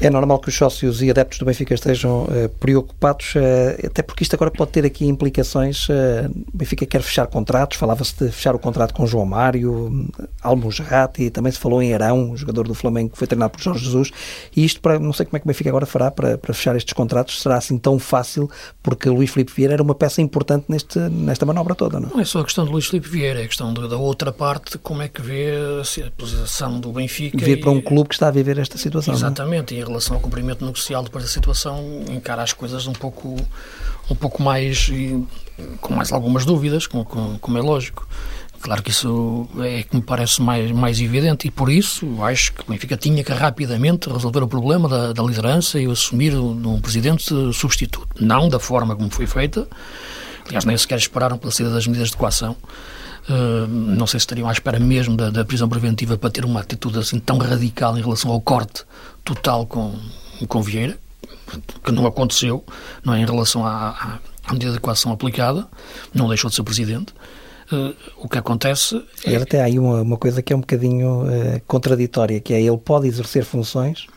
[0.01, 4.23] É normal que os sócios e adeptos do Benfica estejam uh, preocupados, uh, até porque
[4.23, 5.87] isto agora pode ter aqui implicações.
[5.87, 10.09] Uh, o Benfica quer fechar contratos, falava-se de fechar o contrato com João Mário,
[10.41, 14.11] Almusrati, também se falou em Arão, jogador do Flamengo que foi treinado por Jorge Jesus,
[14.55, 16.75] e isto para, não sei como é que o Benfica agora fará para, para fechar
[16.75, 18.49] estes contratos, será assim tão fácil,
[18.81, 22.09] porque Luís Filipe Vieira era uma peça importante neste, nesta manobra toda, não?
[22.09, 24.77] Não é só a questão de Luís Filipe Vieira, é a questão da outra parte,
[24.79, 25.51] como é que vê
[26.05, 27.37] a posição do Benfica.
[27.37, 29.13] Vir para um clube que está a viver esta situação.
[29.13, 33.35] Exatamente, e relação ao cumprimento negocial depois da situação, encara as coisas um pouco,
[34.09, 34.89] um pouco mais,
[35.79, 37.05] com mais algumas dúvidas, como,
[37.39, 38.07] como é lógico.
[38.61, 42.61] Claro que isso é que me parece mais, mais evidente e por isso acho que
[42.61, 46.79] o Benfica tinha que rapidamente resolver o problema da, da liderança e assumir um, um
[46.79, 48.07] presidente substituto.
[48.19, 49.67] Não da forma como foi feita,
[50.47, 52.55] aliás, nem sequer esperaram pela saída das medidas de coação.
[53.29, 56.59] Uh, não sei se estariam à espera mesmo da, da, prisão preventiva para ter uma
[56.59, 58.83] atitude assim tão radical em relação ao corte
[59.23, 59.95] total com,
[60.47, 60.97] com Vieira,
[61.83, 62.63] que não aconteceu,
[63.03, 65.67] não é, em relação à, à medida de coação aplicada,
[66.13, 67.13] não deixou de ser presidente.
[67.71, 69.35] Uh, o que acontece é...
[69.35, 72.77] Até há aí uma, uma coisa que é um bocadinho uh, contraditória, que é ele
[72.77, 74.07] pode exercer funções,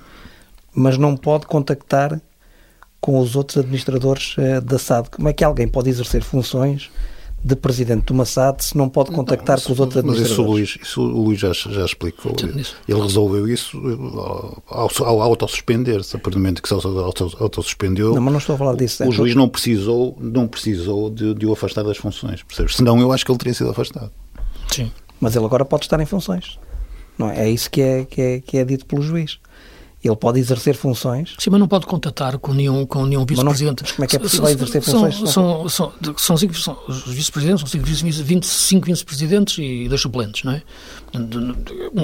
[0.75, 2.21] mas não pode contactar
[3.01, 5.11] com os outros administradores uh, da SAD.
[5.11, 6.91] Como é que alguém pode exercer funções
[7.45, 10.31] de presidente do Massad se não pode contactar não, com os outros administradores.
[10.31, 12.35] Mas isso o Luís, isso o Luís já, já explicou.
[12.89, 13.79] Ele resolveu isso
[14.67, 16.17] ao, ao autossuspender-se.
[16.17, 19.05] A partir do momento que se autossuspendeu, não, mas não estou a falar disso.
[19.05, 22.43] O, é juiz não precisou, não precisou de, de o afastar das funções.
[22.43, 22.77] Percebes?
[22.77, 24.11] Senão eu acho que ele teria sido afastado.
[24.73, 24.91] Sim.
[25.21, 26.59] Mas ele agora pode estar em funções.
[27.19, 27.41] Não é?
[27.41, 29.39] é isso que é, que, é, que é dito pelo juiz.
[30.09, 31.35] Ele pode exercer funções.
[31.39, 33.95] Sim, mas não pode contatar com nenhum, com nenhum vice-presidente.
[33.95, 35.17] Como é que é possível exercer funções?
[35.31, 40.45] São, são, são, são, cinco, são os vice-presidentes, são cinco, 25 vice-presidentes e dois suplentes,
[40.45, 40.63] não é?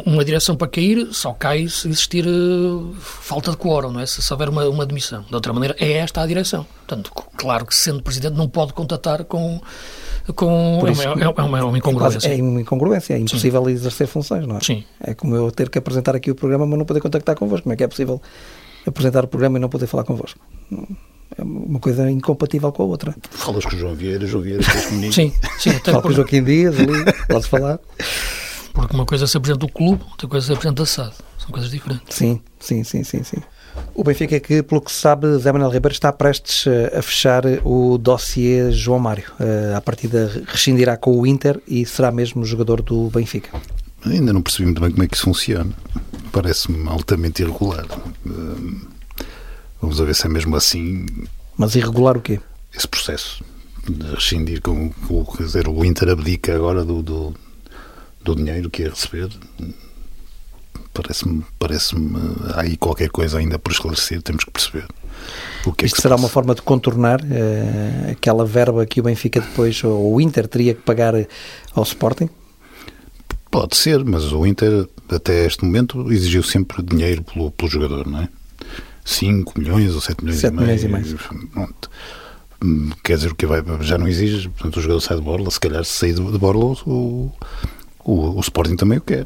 [0.07, 4.07] Uma direção para cair só cai se existir uh, falta de quórum, não é?
[4.07, 5.23] Se, se houver uma, uma demissão.
[5.29, 6.67] De outra maneira, é esta a direção.
[6.87, 9.61] Portanto, claro que sendo presidente não pode contatar com
[10.33, 12.29] com isso, é, uma, é, uma, é uma incongruência.
[12.29, 13.71] É uma incongruência, é impossível Sim.
[13.71, 14.61] exercer funções, não é?
[14.61, 14.85] Sim.
[15.01, 17.65] É como eu ter que apresentar aqui o programa, mas não poder contactar convosco.
[17.65, 18.21] Como é que é possível
[18.87, 20.39] apresentar o programa e não poder falar convosco?
[21.39, 23.15] É uma coisa incompatível com a outra.
[23.31, 25.13] Falas com o João Vieira, João Vieira, estás comigo.
[25.13, 25.71] Sim, sim.
[25.71, 27.79] Até Falo com o Joaquim Dias ali, podes falar.
[28.73, 31.15] Porque uma coisa é se apresenta o clube, outra coisa é se apresenta a SAD.
[31.39, 32.15] São coisas diferentes.
[32.15, 33.39] Sim, sim, sim, sim, sim.
[33.95, 37.03] O Benfica é que, pelo que se sabe, Zé Manuel Ribeiro está prestes eh, a
[37.03, 39.31] fechar o dossiê João Mário.
[39.39, 43.51] Eh, a partida rescindirá com o Inter e será mesmo jogador do Benfica.
[44.07, 45.73] Ainda não percebi muito bem como é que isso funciona.
[46.33, 47.85] Parece-me altamente irregular.
[47.85, 49.21] Eh,
[49.83, 51.05] vamos ver se é mesmo assim.
[51.57, 52.41] Mas irregular o quê?
[52.75, 53.45] Esse processo
[53.89, 57.35] de rescindir com, com quer dizer, o Inter abdica agora do, do,
[58.23, 59.29] do dinheiro que ia receber
[60.93, 62.19] Parece-me, parece-me,
[62.53, 64.87] há aí qualquer coisa ainda por esclarecer, temos que perceber.
[65.65, 66.25] O que é Isto que será passa.
[66.25, 70.75] uma forma de contornar uh, aquela verba que o Benfica depois, ou o Inter, teria
[70.75, 71.15] que pagar
[71.75, 72.29] ao Sporting?
[73.51, 78.23] Pode ser, mas o Inter, até este momento, exigiu sempre dinheiro pelo, pelo jogador, não
[78.23, 78.29] é?
[79.05, 80.67] 5 milhões ou 7 milhões 7 e meio.
[80.67, 81.13] Milhões e mais.
[81.53, 81.91] Pronto.
[82.63, 85.51] Hum, quer dizer, o que vai, já não exige, portanto, o jogador sai de borla,
[85.51, 87.33] se calhar se sair de borla, o,
[88.05, 89.25] o, o Sporting também o quer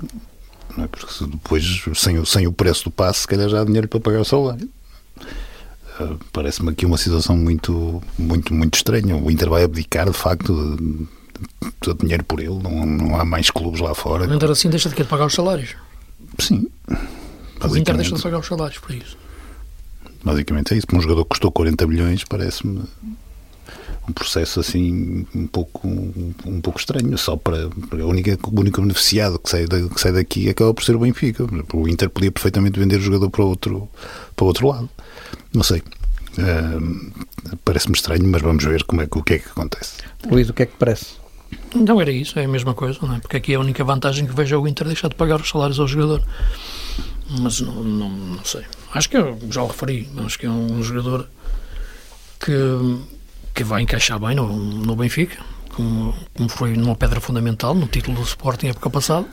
[0.77, 0.87] não é?
[0.89, 4.01] porque depois, sem, o, sem o preço do passe, se calhar já há dinheiro para
[4.01, 4.69] pagar o salário.
[6.01, 9.17] Uh, Parece-me aqui uma situação muito, muito, muito estranha.
[9.17, 11.07] O Inter vai abdicar, de facto, de,
[11.81, 14.29] de dinheiro por ele, não, não há mais clubes lá fora.
[14.29, 15.75] O Inter assim deixa de, pagar os salários?
[16.39, 16.69] Sim.
[16.89, 19.17] O Inter deixa de pagar os salários por isso.
[20.25, 20.87] Basicamente é isso.
[20.87, 22.83] Para um jogador que custou 40 milhões, parece-me
[24.09, 28.61] um processo assim um pouco um, um pouco estranho só para, para a única o
[28.61, 31.45] único beneficiado que sai, da, que sai daqui acaba por ser o Benfica.
[31.73, 33.89] O Inter podia perfeitamente vender o jogador para outro
[34.37, 34.89] para outro lado.
[35.53, 35.83] Não sei.
[36.37, 37.13] Uh,
[37.65, 39.99] parece-me estranho mas vamos ver como é o que é que acontece.
[40.31, 41.15] Luís o que é que parece?
[41.75, 43.21] Não era isso é a mesma coisa não é?
[43.21, 45.49] porque aqui é a única vantagem que vejo é o Inter deixar de pagar os
[45.49, 46.23] salários ao jogador.
[47.41, 48.63] Mas não, não, não sei.
[48.93, 50.09] Acho que eu já o referi.
[50.25, 51.29] Acho que é um jogador
[52.39, 52.53] que
[53.55, 55.43] que vai encaixar bem no, no Benfica,
[55.75, 59.27] como, como foi numa pedra fundamental no título do Sporting época passada.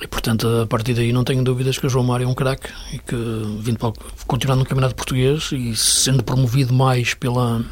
[0.00, 2.70] E, portanto, a partir daí não tenho dúvidas que o João Mário é um craque
[2.92, 3.16] e que,
[3.60, 3.92] vindo para,
[4.28, 7.64] continuando no Campeonato Português e sendo promovido mais pela,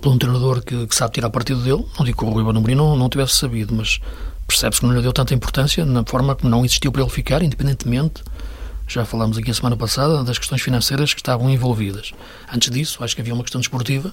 [0.00, 2.74] por um treinador que, que, sabe tirar partido dele, não digo que o Rui Banumri
[2.74, 4.00] não, não tivesse sabido, mas
[4.48, 7.40] percebe-se que não lhe deu tanta importância na forma como não existiu para ele ficar,
[7.42, 8.24] independentemente
[8.88, 12.12] já falámos aqui a semana passada das questões financeiras que estavam envolvidas.
[12.52, 14.12] Antes disso, acho que havia uma questão desportiva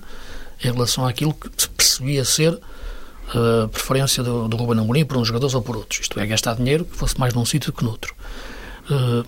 [0.64, 2.60] em relação àquilo que se percebia ser
[3.30, 6.02] a preferência do, do Ruben Amorim por uns jogadores ou por outros.
[6.02, 8.14] Isto é, gastar dinheiro que fosse mais num sítio que noutro.
[8.90, 9.26] Uh,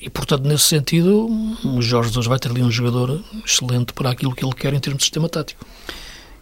[0.00, 1.26] e, portanto, nesse sentido,
[1.64, 4.80] o Jorge Jesus vai ter ali um jogador excelente para aquilo que ele quer em
[4.80, 5.64] termos de sistema tático.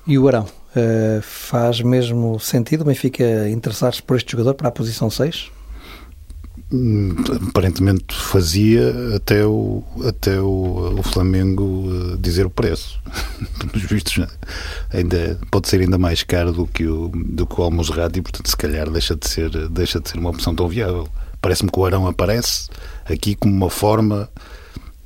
[0.06, 0.46] E o Arão?
[0.76, 5.50] Uh, faz mesmo sentido o Benfica interessar-se por este jogador para a posição 6?
[6.70, 7.14] Hum,
[7.48, 13.00] aparentemente fazia até o, até o, o Flamengo eh, dizer o preço.
[13.58, 14.26] Pelos vistos,
[14.92, 18.56] ainda, pode ser ainda mais caro do que o, do que o e, portanto, se
[18.56, 21.08] calhar deixa de ser, deixa de ser uma opção tão viável.
[21.40, 22.68] Parece-me que o Arão aparece
[23.06, 24.28] aqui como uma forma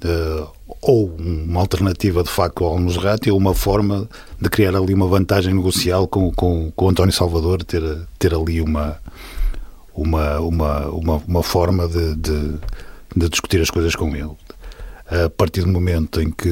[0.04, 0.48] uh,
[0.80, 4.08] ou uma alternativa de facto ao Almozerati ou uma forma
[4.40, 7.82] de criar ali uma vantagem negocial com, com, com o António Salvador, ter,
[8.18, 8.98] ter ali uma
[9.94, 12.54] uma, uma, uma, uma forma de, de,
[13.16, 14.30] de, discutir as coisas com ele.
[15.06, 16.48] A partir do momento em que,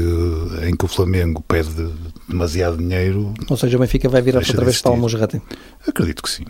[0.69, 1.89] em que o Flamengo pede
[2.29, 3.33] demasiado dinheiro.
[3.49, 5.41] Ou seja, o Benfica vai virar outra vez para o Monserrate?
[5.87, 6.45] Acredito que sim.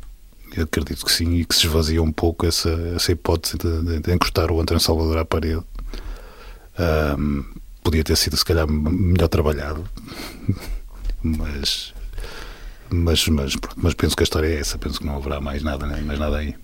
[0.61, 4.51] Acredito que sim e que se esvazia um pouco essa, essa hipótese de, de encostar
[4.51, 5.63] o António Salvador à parede.
[7.17, 7.45] Um,
[7.85, 9.85] podia ter sido, se calhar, melhor trabalhado,
[11.23, 11.95] mas
[12.91, 15.87] mas, mas, mas penso que a história é essa, penso que não haverá mais nada,
[15.87, 16.55] mais nada aí.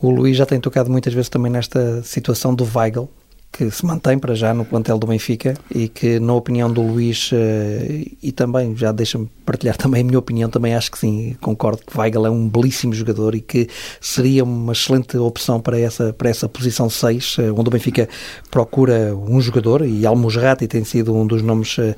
[0.00, 3.08] O Luís já tem tocado muitas vezes também nesta situação do Weigl,
[3.50, 7.30] que se mantém para já no plantel do Benfica e que, na opinião do Luís,
[7.32, 11.82] eh, e também já deixa-me partilhar também a minha opinião, também acho que sim, concordo
[11.84, 13.68] que Weigl é um belíssimo jogador e que
[14.00, 18.08] seria uma excelente opção para essa, para essa posição 6, eh, onde o Benfica
[18.50, 21.96] procura um jogador e Almusrati tem sido um dos nomes eh,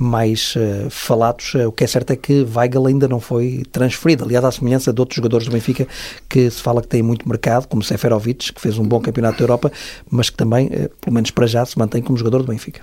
[0.00, 1.54] mais uh, falados.
[1.54, 4.24] O que é certo é que Weigl ainda não foi transferido.
[4.24, 5.86] Aliás, à semelhança de outros jogadores do Benfica
[6.26, 9.44] que se fala que têm muito mercado, como Seferovic, que fez um bom campeonato da
[9.44, 9.70] Europa,
[10.10, 12.80] mas que também, uh, pelo menos para já, se mantém como jogador do Benfica.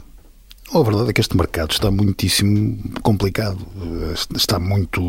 [0.71, 3.57] A verdade é que este mercado está muitíssimo complicado.
[4.35, 5.01] Está muito.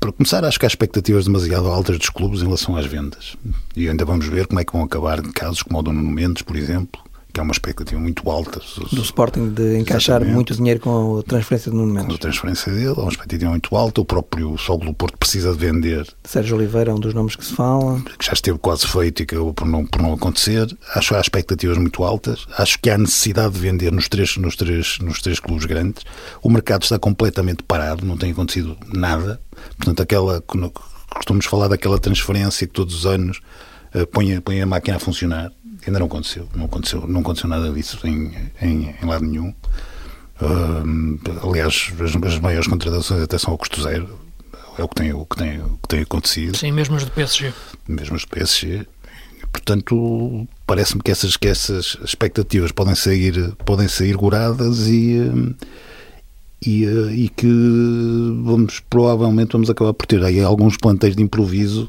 [0.00, 3.36] Para começar, acho que há expectativas demasiado altas dos clubes em relação às vendas.
[3.76, 6.42] E ainda vamos ver como é que vão acabar casos como o do Nuno Mendes,
[6.42, 7.00] por exemplo,
[7.34, 8.60] que é uma expectativa muito alta.
[8.92, 10.34] Do Sporting de encaixar Exatamente.
[10.34, 12.06] muito dinheiro com a transferência de Nuno Mendes.
[12.06, 14.00] Com a transferência dele, é uma expectativa muito alta.
[14.00, 16.06] O próprio Sol do Porto precisa de vender.
[16.22, 18.00] Sérgio Oliveira é um dos nomes que se fala.
[18.16, 20.64] Que já esteve quase feito e acabou por não, por não acontecer.
[20.94, 22.46] Acho que há expectativas muito altas.
[22.56, 26.04] Acho que há necessidade de vender nos três, nos três, nos três clubes grandes.
[26.40, 29.40] O mercado está completamente parado, não tem acontecido nada.
[29.76, 30.40] Portanto, aquela.
[30.40, 33.40] Costumamos falar daquela transferência que todos os anos
[33.92, 35.52] uh, põe, põe a máquina a funcionar
[35.86, 39.54] ainda não aconteceu, não aconteceu, não aconteceu nada disso em, em, em lado nenhum.
[40.40, 44.18] Uh, aliás, as, as, maiores contratações até são ao custo zero,
[44.76, 46.56] é o que tem, o que tem, o que tem acontecido.
[46.56, 47.52] Sim, mesmo as do PSG.
[47.86, 48.86] Mesmo as do PSG.
[49.52, 55.16] Portanto, parece-me que essas, que essas expectativas podem sair, podem sair goradas e,
[56.66, 57.46] e, e que
[58.42, 61.88] vamos, provavelmente vamos acabar por ter aí alguns plantéis de improviso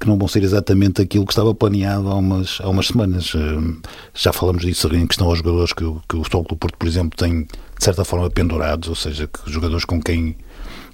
[0.00, 3.34] que não vão ser exatamente aquilo que estava planeado há umas, há umas semanas.
[3.34, 3.78] Hum,
[4.14, 7.16] já falamos disso em questão aos jogadores que, que o Futebol do Porto, por exemplo,
[7.18, 10.36] tem de certa forma pendurados, ou seja, que jogadores com quem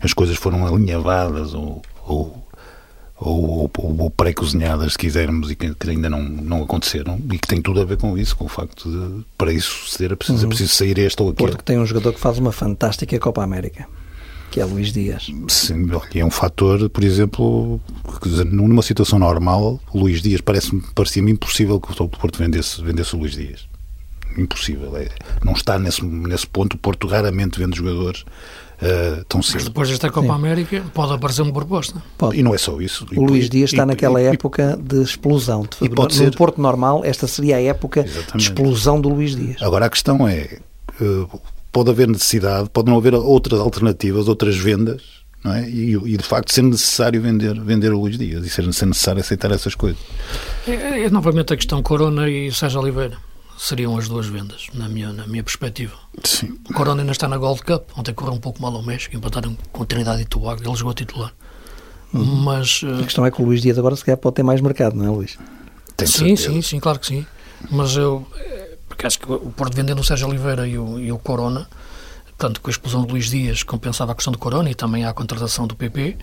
[0.01, 2.47] as coisas foram alinhavadas ou, ou,
[3.17, 7.47] ou, ou, ou pré-cozinhadas, se quisermos, e que, que, ainda não, não aconteceram, e que
[7.47, 10.39] tem tudo a ver com isso, com o facto de, para isso suceder, é preciso,
[10.39, 10.47] é uhum.
[10.47, 11.49] é preciso sair este ou aquele.
[11.49, 13.87] Porto que tem um jogador que faz uma fantástica Copa América
[14.51, 15.31] que é Luís Dias.
[15.49, 17.81] Sim, é um fator, por exemplo,
[18.51, 22.83] numa situação normal, o Luís Dias parece parecia-me impossível que o Futebol do Porto vendesse,
[22.83, 23.67] vendesse o Luís Dias.
[24.37, 24.97] Impossível.
[24.97, 25.09] É,
[25.43, 26.75] não está nesse, nesse ponto.
[26.75, 29.55] O Porto raramente vende jogadores uh, tão cedo.
[29.55, 30.33] Mas depois desta Copa Sim.
[30.33, 32.03] América pode aparecer uma proposta.
[32.19, 32.39] Pode.
[32.39, 33.07] E não é só isso.
[33.13, 35.63] O e, Luís Dias está e, naquela e, época de explosão.
[35.63, 36.37] De, pode no ser...
[36.37, 38.37] Porto normal, esta seria a época Exatamente.
[38.37, 39.63] de explosão do Luís Dias.
[39.63, 40.59] Agora a questão é.
[41.01, 41.41] Uh,
[41.77, 45.03] pode haver necessidade, pode não haver outras alternativas, outras vendas,
[45.45, 45.69] não é?
[45.69, 49.21] E, e, de facto ser necessário vender, vender o Luís Dias e ser, ser necessário
[49.21, 50.01] aceitar essas coisas.
[50.67, 53.19] É, é, é, novamente a questão Corona e Sérgio Oliveira.
[53.59, 55.93] Seriam as duas vendas, na minha, na minha perspectiva.
[56.25, 56.59] Sim.
[56.71, 59.55] O Corona ainda está na Gold Cup, ontem correu um pouco mal ao México, empataram
[59.71, 61.35] com a Trinidade e Tobago, ele jogou a titular.
[62.15, 62.25] Uhum.
[62.25, 64.97] Mas, a questão é que o Luís Dias agora se calhar pode ter mais mercado,
[64.97, 65.39] não é, Luís?
[65.95, 66.53] Tem sim, certeza.
[66.53, 67.27] sim, sim, claro que sim.
[67.71, 68.27] Mas eu,
[68.97, 71.69] porque acho que o Porto vendendo o Sérgio Oliveira e o, e o Corona,
[72.25, 75.13] portanto, com a explosão de Luís Dias compensava a questão do Corona e também a
[75.13, 76.17] contratação do PP.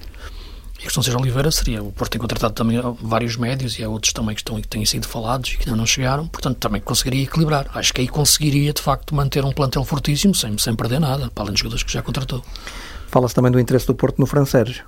[0.80, 3.84] E a questão de Sérgio Oliveira seria, o Porto tem contratado também vários médios e
[3.84, 6.58] há outros também que, estão, que têm sido falados e que ainda não chegaram, portanto
[6.58, 7.70] também conseguiria equilibrar.
[7.76, 11.44] Acho que aí conseguiria de facto manter um plantel fortíssimo sem, sem perder nada, para
[11.44, 12.44] além dos jogadores que já contratou.
[13.08, 14.84] Fala-se também do interesse do Porto no Fran Sérgio.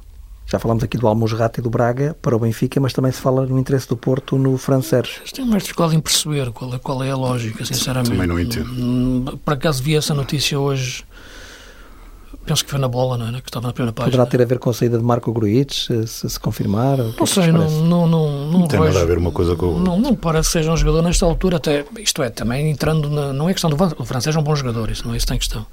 [0.47, 3.45] Já falamos aqui do Almusrati e do Braga para o Benfica, mas também se fala
[3.47, 5.21] no interesse do Porto no Fran Sérgio.
[5.33, 8.11] Tenho mais dificuldade em perceber qual é, qual é a lógica, sinceramente.
[8.11, 8.69] Também não entendo.
[8.69, 11.03] Hum, por acaso vi essa notícia hoje,
[12.45, 13.41] penso que foi na bola, não é?
[13.41, 14.11] Que estava na primeira página.
[14.11, 16.99] Poderá ter a ver com a saída de Marco Gruitch, se, se confirmar?
[16.99, 19.79] Não é sei, não, não, não, não, tem vejo, nada a ver uma coisa com
[19.79, 23.33] Não, não parece que seja um jogador nesta altura, até, isto é, também entrando na,
[23.33, 25.39] não é questão do o francês é um bom jogador, isso não é isso tem
[25.39, 25.65] questão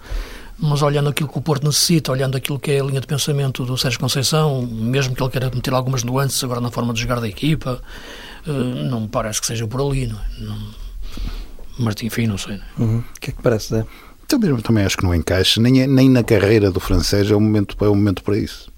[0.59, 3.65] mas olhando aquilo que o Porto necessita, olhando aquilo que é a linha de pensamento
[3.65, 7.21] do Sérgio Conceição, mesmo que ele queira meter algumas nuances agora na forma de jogar
[7.21, 7.83] da equipa,
[8.47, 10.41] eh, não me parece que seja por ali, não, é?
[10.41, 10.83] não
[11.79, 12.55] mas enfim, não sei.
[12.55, 12.83] É?
[12.83, 12.99] Uhum.
[12.99, 13.75] O que é que parece?
[13.75, 13.85] É?
[14.29, 17.41] Também, também acho que não encaixa, nem, é, nem na carreira do francês é o
[17.41, 18.71] momento, é o momento para isso.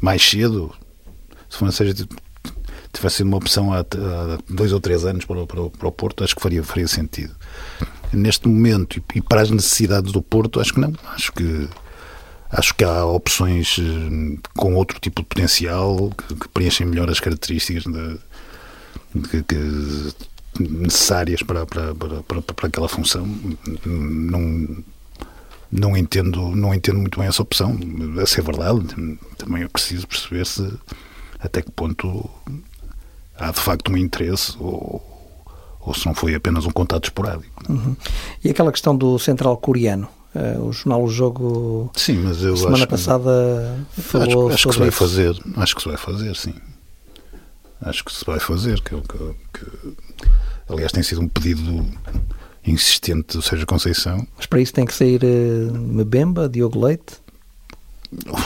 [0.00, 0.72] Mais cedo,
[1.48, 2.06] se o francês
[2.92, 6.24] tivesse sido uma opção há, há dois ou três anos para, para, para o Porto,
[6.24, 7.34] acho que faria, faria sentido
[8.12, 10.92] neste momento e para as necessidades do Porto, acho que não.
[11.14, 11.68] Acho que
[12.50, 17.84] acho que há opções eh, com outro tipo de potencial que, preenchem melhor as características
[17.84, 18.18] de,
[20.58, 23.26] necessárias para, para, para, para, aquela função.
[23.84, 24.84] Não,
[25.70, 27.78] não entendo, não entendo muito bem essa opção.
[28.20, 28.80] A ser verdade,
[29.36, 30.72] também é preciso perceber se
[31.38, 32.28] até que ponto
[33.36, 35.17] há de facto um interesse ou,
[35.88, 37.52] ou se não foi apenas um contato esporádico.
[37.68, 37.96] Uhum.
[38.44, 40.08] E aquela questão do central coreano?
[40.34, 44.68] Uh, o jornal O Jogo sim, mas eu semana acho passada que, falou acho, acho
[44.68, 44.98] que se vai isso.
[44.98, 46.54] fazer acho que se vai fazer sim
[47.80, 49.66] acho que se vai fazer que, que, que
[50.68, 51.86] aliás tem sido um pedido
[52.66, 54.26] insistente do Sérgio Conceição.
[54.36, 57.16] Mas para isso tem que sair uh, Mbemba, Diogo Leite?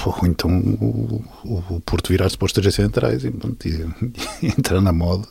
[0.07, 4.81] Ou então o, o, o Porto virar-se para os três centrais e, e, e entrar
[4.81, 5.27] na moda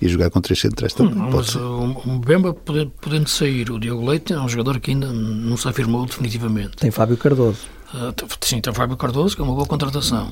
[0.00, 1.14] e jogar com três centrais também.
[1.14, 5.56] Não, mas o Mbemba, podendo sair, o Diogo Leite é um jogador que ainda não
[5.56, 6.76] se afirmou definitivamente.
[6.76, 7.66] Tem Fábio Cardoso.
[7.94, 10.28] Uh, sim, tem Fábio Cardoso, que é uma boa contratação.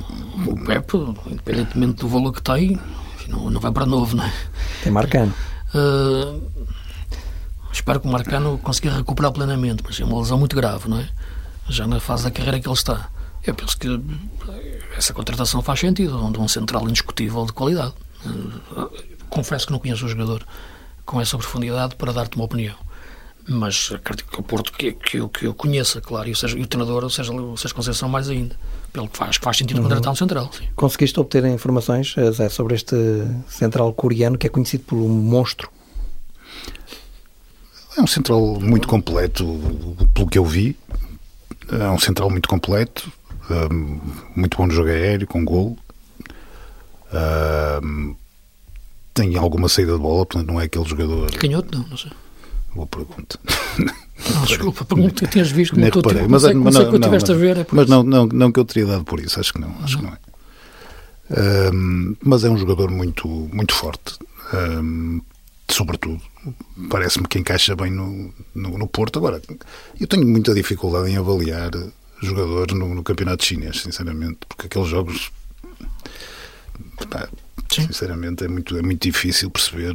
[0.47, 0.97] O Pepe,
[1.31, 2.79] independentemente do valor que tem,
[3.29, 4.33] não, não vai para novo, não é?
[4.83, 5.33] Tem Marcano.
[5.75, 6.43] Uh,
[7.73, 11.09] espero que o Marcano consiga recuperar plenamente, mas é uma lesão muito grave, não é?
[11.69, 13.09] Já na fase da carreira que ele está.
[13.47, 13.89] Eu penso que
[14.97, 17.95] essa contratação faz sentido, onde um central indiscutível de qualidade.
[18.27, 18.91] Uh,
[19.33, 20.47] confesso que não conheço o jogador
[21.05, 22.77] com essa profundidade para dar-te uma opinião.
[23.49, 26.63] Mas acredito que o Porto que, que, eu, que eu conheça, claro, e seja, e
[26.63, 28.55] o treinador, ou seja, o Sérgio Conceição mais ainda.
[28.93, 29.85] Pelo que faz, que faz sentido uhum.
[29.85, 30.51] contratar um central.
[30.53, 30.69] Sim.
[30.77, 32.95] Conseguiste obter informações, eh, Zé, sobre este
[33.49, 35.71] central coreano que é conhecido por um monstro?
[37.97, 39.45] É um central muito completo,
[40.15, 40.77] pelo que eu vi.
[41.69, 43.11] É um central muito completo,
[43.51, 44.01] um,
[44.37, 45.77] muito bom no jogo aéreo, com gol.
[47.83, 48.15] Um,
[49.15, 51.31] tem alguma saída de bola, portanto não é aquele jogador.
[51.33, 52.11] Canhoto, não, não sei.
[52.75, 53.39] Boa pergunta.
[54.35, 57.59] Não, desculpa, pergunta que tinhas visto Nem reparei, mas, não, mas, não, não, a ver.
[57.59, 59.99] É mas não, não, não que eu teria dado por isso, acho que não, acho
[59.99, 61.71] que não é.
[61.73, 64.19] Um, mas é um jogador muito, muito forte,
[64.55, 65.21] um,
[65.69, 66.21] sobretudo.
[66.89, 69.19] Parece-me que encaixa bem no, no, no, Porto.
[69.19, 69.41] Agora,
[70.01, 71.71] eu tenho muita dificuldade em avaliar
[72.21, 75.31] jogadores no, no campeonato chinês, sinceramente, porque aqueles jogos.
[77.09, 77.29] Pá,
[77.75, 79.95] sinceramente, é muito, é muito difícil perceber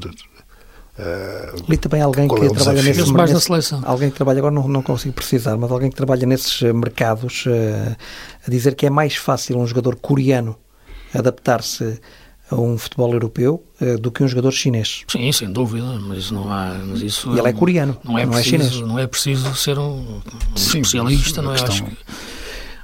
[0.97, 3.83] Uh, Ali também alguém que é trabalha nesse, mais na seleção.
[3.85, 7.45] Alguém que trabalha, agora não, não consigo precisar, mas alguém que trabalha nesses eh, mercados
[7.45, 7.95] uh,
[8.45, 10.57] a dizer que é mais fácil um jogador coreano
[11.13, 12.01] adaptar-se
[12.49, 15.03] a um futebol europeu uh, do que um jogador chinês.
[15.07, 16.73] Sim, sem dúvida, mas não há.
[16.83, 18.81] Mas isso e ele é coreano, não é, não preciso, é chinês.
[18.87, 20.21] Não é preciso ser um, um
[20.55, 21.59] Sim, especialista, não é?
[21.59, 21.75] Questão...
[21.75, 21.97] Acho que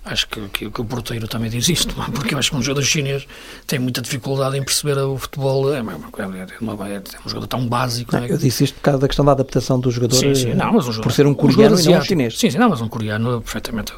[0.05, 2.83] Acho que, que, que, o porteiro também diz isto, porque eu acho que um jogador
[2.83, 3.25] chinês
[3.65, 5.73] tem muita dificuldade em perceber o futebol.
[5.73, 5.95] É, uma, é,
[6.25, 8.13] uma, é, é um jogador tão básico.
[8.13, 8.31] Não, é?
[8.31, 10.87] Eu disse isto por causa da questão da adaptação do jogador, sim, sim, não, mas
[10.87, 12.37] um jogador, por ser um coreano um e não um chinês.
[12.37, 13.93] Sim, sim, não, mas um coreano perfeitamente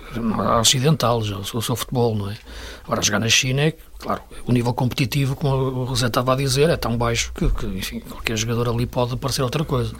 [0.59, 2.37] ocidental, já, o seu futebol, não é?
[2.83, 6.69] Agora, jogar na China é, claro, o nível competitivo, como o José estava a dizer,
[6.69, 9.91] é tão baixo que, que enfim, qualquer jogador ali pode parecer outra coisa.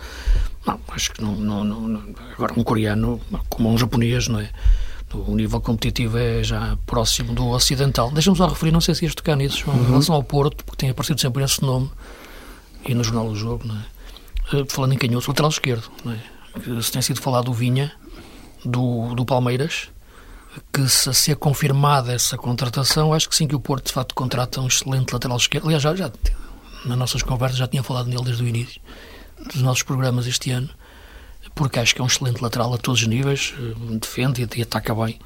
[0.68, 2.04] Não, acho que não, não, não
[2.34, 4.52] agora um coreano, como um japonês, não é?
[5.14, 8.12] O nível competitivo é já próximo do ocidental.
[8.12, 9.84] Deixa-me só referir, não sei se ias tocar nisso, João, uhum.
[9.84, 11.90] em relação ao Porto, porque tem aparecido sempre esse nome,
[12.88, 13.86] e no Jornal do Jogo, não é?
[14.54, 16.82] Eh, falando em canhoto, lateral esquerdo, não é?
[16.82, 17.92] Se tem sido falado do Vinha,
[18.64, 19.90] do, do Palmeiras,
[20.72, 24.16] que se a ser confirmada essa contratação, acho que sim que o Porto de facto
[24.16, 25.66] contrata um excelente lateral esquerdo.
[25.66, 26.12] Aliás, já, já
[26.86, 28.82] nas nossas conversas já tinha falado nele desde o início
[29.48, 30.70] dos nossos programas este ano
[31.56, 34.94] porque acho que é um excelente lateral a todos os níveis, eh, defende e ataca
[34.94, 35.18] bem.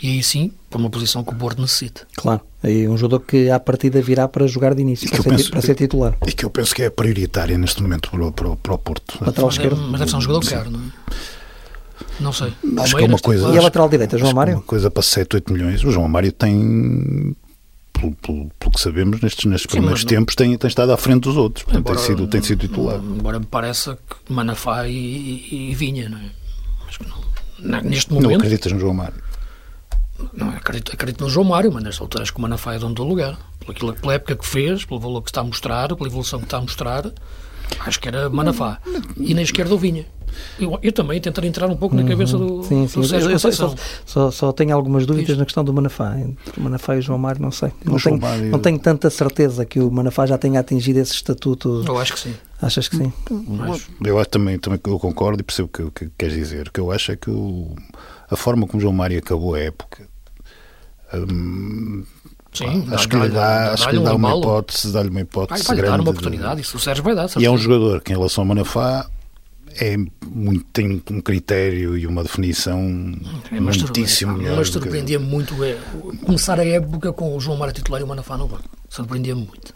[0.00, 2.06] E aí sim, para uma posição que o Porto necessita.
[2.16, 5.50] Claro, é um jogador que à partida virá para jogar de início, para ser, penso,
[5.50, 6.16] para ser, titular.
[6.26, 9.18] E que eu penso que é prioritária neste momento para, para, para o Porto.
[9.20, 9.76] Lateral mas, esquerdo.
[9.76, 10.82] Mas deve ser um jogador caro, não é?
[12.20, 12.52] Não sei.
[12.78, 14.54] Acho que é uma coisa, e a lateral direita, João Mário?
[14.54, 15.84] Uma coisa para 7, 8 milhões.
[15.84, 17.34] O João Mário tem
[17.92, 21.22] pelo, pelo, pelo, que sabemos, nestes, nestes Sim, primeiros tempos, tem, tem estado à frente
[21.22, 21.64] dos outros.
[21.64, 22.98] Portanto, embora, tem, sido, tem sido titular.
[22.98, 26.30] Embora me pareça que Manafá e, e Vinha, não é?
[26.86, 26.98] Mas
[27.60, 28.30] não, neste momento.
[28.30, 29.22] Não acreditas no João Mário?
[30.32, 32.94] Não, acredito, acredito no João Mário, mas nesta altura acho que o Manafá é dono
[32.94, 33.38] do lugar.
[33.78, 36.58] Pela, pela época que fez, pelo valor que está a mostrar, pela evolução que está
[36.58, 37.10] a mostrar,
[37.80, 38.78] acho que era Manafá.
[39.16, 40.06] E na esquerda o Vinha.
[40.58, 42.62] Eu, eu, também tentar entrar um pouco na cabeça do, uhum.
[42.62, 43.00] sim, sim.
[43.00, 43.74] do Sérgio eu, só,
[44.06, 46.18] só, só, tenho algumas dúvidas na questão do Manafá.
[46.18, 47.72] Entre o Manafá e o João Mário, não sei.
[47.84, 48.50] Não, tenho, Mário...
[48.50, 51.84] não tenho tanta certeza que o Manafá já tenha atingido esse estatuto.
[51.86, 52.34] Eu acho que sim.
[52.60, 53.12] Achas que sim?
[53.48, 53.88] Mas...
[54.04, 56.68] Eu acho também, também eu concordo e percebo o que, que queres dizer.
[56.68, 57.74] O que eu acho é que o,
[58.30, 60.08] a forma como o João Mário acabou a época.
[61.12, 62.04] Hum,
[62.52, 65.68] Sim, acho que lhe dá, acho que lhe dá uma hipótese, dá-lhe uma hipótese vai,
[65.68, 65.90] vai grande.
[65.90, 67.26] dar uma oportunidade, isso o Sérgio vai dar.
[67.38, 69.08] E é um jogador que em relação ao Manafá
[69.78, 69.96] é
[70.26, 72.80] muito, tem um critério e uma definição
[73.50, 74.56] é, mas muitíssimo melhor.
[74.56, 75.78] Mas surpreendia-me muito é,
[76.24, 78.64] começar a época com o João Mara titular e o Manafá no banco.
[78.88, 79.74] Surpreendia-me muito.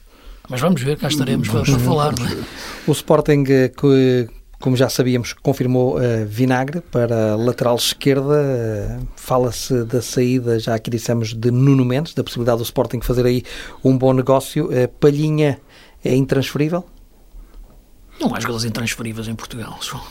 [0.49, 2.13] Mas vamos ver, cá estaremos para, para falar.
[2.13, 2.91] É?
[2.91, 4.29] O Sporting, eh, que,
[4.61, 9.01] como já sabíamos, confirmou uh, Vinagre para lateral esquerda.
[9.01, 13.27] Uh, Fala-se da saída, já aqui dissemos, de Nuno Mendes, da possibilidade do Sporting fazer
[13.27, 13.43] aí
[13.83, 14.67] um bom negócio.
[14.67, 15.59] Uh, Palhinha
[16.05, 16.85] é intransferível?
[18.19, 20.03] Não há jogadores intransferíveis em Portugal, João.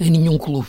[0.00, 0.68] Em nenhum clube.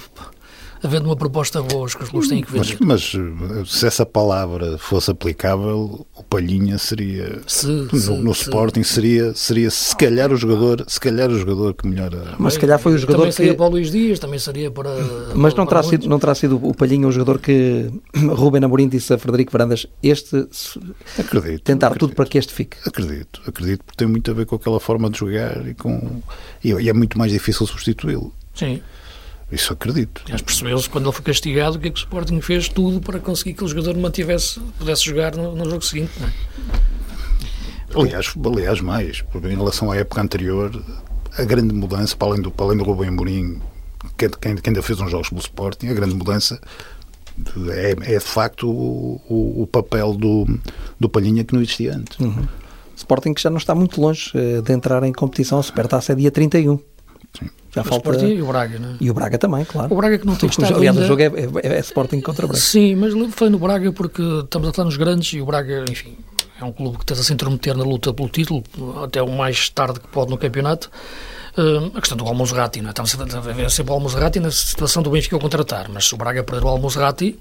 [0.85, 2.77] Havendo uma proposta boa, os clubes têm que vender.
[2.79, 8.41] Mas, mas, se essa palavra fosse aplicável, o Palhinha seria se, no, se, no se,
[8.43, 12.11] Sporting seria seria se calhar o jogador, se calhar o jogador que melhor.
[12.37, 14.71] Mas se calhar foi o jogador também que seria para o Luís Dias, também seria
[14.71, 14.89] para
[15.35, 19.13] Mas não terá sido não terá sido o Palhinha o jogador que Ruben Amorim disse
[19.13, 20.47] a Frederico Varandas, este
[21.17, 22.77] acredito, tentar acredito, tudo para que este fique.
[22.85, 26.21] Acredito, acredito porque tem muito a ver com aquela forma de jogar e com
[26.63, 28.33] e é muito mais difícil substituí-lo.
[28.53, 28.81] Sim.
[29.51, 30.21] Isso acredito.
[30.25, 33.19] Aliás, percebeu-se quando ele foi castigado o que é que o Sporting fez tudo para
[33.19, 36.11] conseguir que o jogador mantivesse, pudesse jogar no, no jogo seguinte.
[36.19, 36.33] Não é?
[37.95, 40.83] Aliás, aliás, mais, porque em relação à época anterior,
[41.37, 43.61] a grande mudança, para além do, para além do Rubem Mourinho,
[44.17, 46.59] que, que, que ainda fez uns jogos pelo Sporting, a grande mudança
[47.69, 50.45] é, é de facto o, o, o, papel do,
[50.99, 52.19] do Palhinha que não existia antes.
[52.19, 52.47] Uhum.
[52.95, 56.15] Sporting que já não está muito longe eh, de entrar em competição, a Supertaça é
[56.15, 56.79] dia 31.
[57.37, 57.49] Sim.
[57.73, 58.09] Já o falta...
[58.09, 58.95] Sporting e o Braga, não é?
[59.01, 59.93] E o Braga também, claro.
[59.93, 61.05] O Braga que não tem estado Aliás, ainda...
[61.05, 62.61] o jogo é, é, é, Sporting contra o Braga.
[62.61, 66.15] Sim, mas falei no Braga porque estamos a falar nos grandes e o Braga, enfim,
[66.59, 68.63] é um clube que tenta se intrometer na luta pelo título,
[69.03, 70.89] até o mais tarde que pode no campeonato.
[71.57, 72.91] Uh, a questão do Almozerati, não é?
[72.91, 76.43] Estamos a ver sempre o Almozerati na situação do Benfica contratar, mas se o Braga
[76.43, 77.39] perder o Almozerati,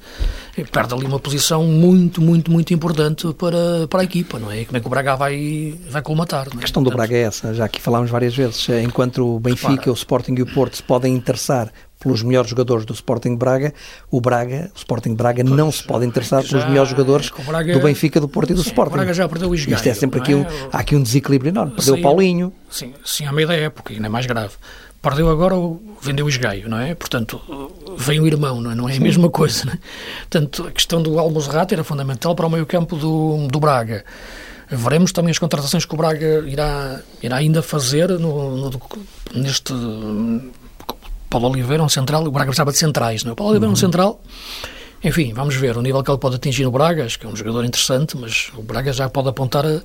[0.71, 4.61] perde ali uma posição muito, muito, muito importante para, para a equipa, não é?
[4.61, 6.47] E como é que o Braga vai, vai colmatar?
[6.47, 6.59] É?
[6.59, 9.91] A questão do Braga é essa, já que falámos várias vezes, enquanto o Benfica, repara,
[9.91, 11.73] o Sporting e o Porto se podem interessar
[12.05, 13.73] pelos melhores jogadores do Sporting Braga,
[14.11, 17.73] o Braga, o Sporting Braga pois, não se pode interessar já, pelos melhores jogadores Braga,
[17.73, 18.93] do Benfica, do Porto e do sim, Sporting.
[18.93, 20.37] O Braga já perdeu o Isgaio, Isto é sempre aqui, é?
[20.37, 21.73] um, há aqui um desequilíbrio enorme.
[21.73, 22.53] Perdeu sim, o Paulinho.
[22.71, 24.53] Sim, sim, à meia da época, ainda é mais grave.
[25.01, 25.55] Perdeu agora,
[26.01, 26.95] vendeu o Isgaio, não é?
[26.95, 27.41] Portanto,
[27.97, 29.79] vem o irmão, não é, não é a mesma coisa, não é?
[30.31, 34.05] Portanto, a questão do Almozerrat era fundamental para o meio campo do, do Braga.
[34.71, 38.81] Veremos também as contratações que o Braga irá, irá ainda fazer no, no,
[39.35, 39.73] neste
[41.41, 43.32] Paulo Oliveira é um central, o Braga precisava de centrais, não é?
[43.32, 43.76] O Paulo Oliveira é um Uhum.
[43.76, 44.20] central,
[45.03, 47.35] enfim, vamos ver o nível que ele pode atingir no Braga, acho que é um
[47.35, 49.80] jogador interessante, mas o Braga já pode apontar a,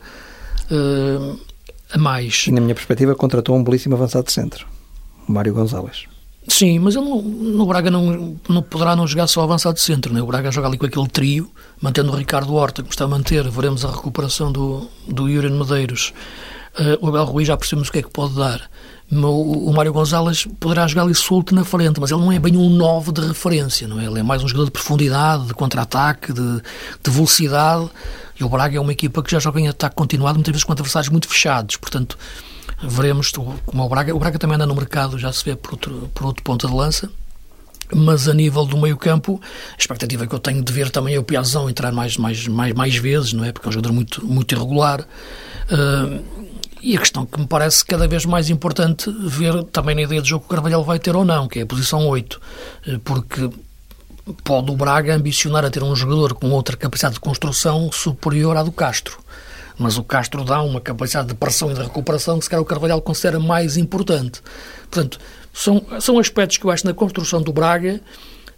[1.91, 2.45] a mais.
[2.47, 4.67] E na minha perspectiva contratou um belíssimo avançado de centro,
[5.27, 6.05] o Mário Gonzalez.
[6.47, 10.13] Sim, mas ele não, no Braga não, não poderá não jogar só avançado de centro,
[10.13, 10.21] né?
[10.21, 13.49] o Braga joga ali com aquele trio, mantendo o Ricardo Horta, que está a manter,
[13.49, 16.13] veremos a recuperação do, do Yuri Medeiros.
[16.79, 18.69] Uh, o Abel Ruiz já percebemos o que é que pode dar.
[19.12, 22.70] O, Mário Gonzalez poderá jogar ali solto na frente, mas ele não é bem um
[22.70, 24.05] 9 de referência, não é?
[24.05, 26.62] Ele é mais um jogador de profundidade, de contra-ataque, de,
[27.03, 27.89] de, velocidade.
[28.39, 30.74] E o Braga é uma equipa que já joga em ataque continuado, muitas vezes com
[30.74, 31.76] adversários muito fechados.
[31.78, 32.20] Portanto,
[32.84, 34.16] veremos como o Braga.
[34.16, 36.74] O Braga também anda no mercado, já se vê por outro, por outro ponto de
[36.74, 37.10] lança.
[37.91, 39.41] Mas a nível do meio-campo,
[39.72, 42.74] a expectativa que eu tenho de ver também é o Piazão entrar mais, mais, mais,
[42.74, 43.51] mais vezes, não é?
[43.51, 45.01] Porque é um jogador muito, muito irregular.
[45.72, 46.38] Uh,
[46.82, 50.30] e a questão que me parece cada vez mais importante ver também na ideia de
[50.30, 52.39] jogo que o Carvalhal vai ter ou não, que é a posição 8,
[53.03, 53.49] porque
[54.43, 58.63] pode o Braga ambicionar a ter um jogador com outra capacidade de construção superior à
[58.63, 59.19] do Castro.
[59.77, 62.65] Mas o Castro dá uma capacidade de pressão e de recuperação que se calhar o
[62.65, 64.41] Carvalhal considera mais importante.
[64.89, 65.19] Portanto,
[65.53, 68.01] são, são aspectos que eu acho na construção do Braga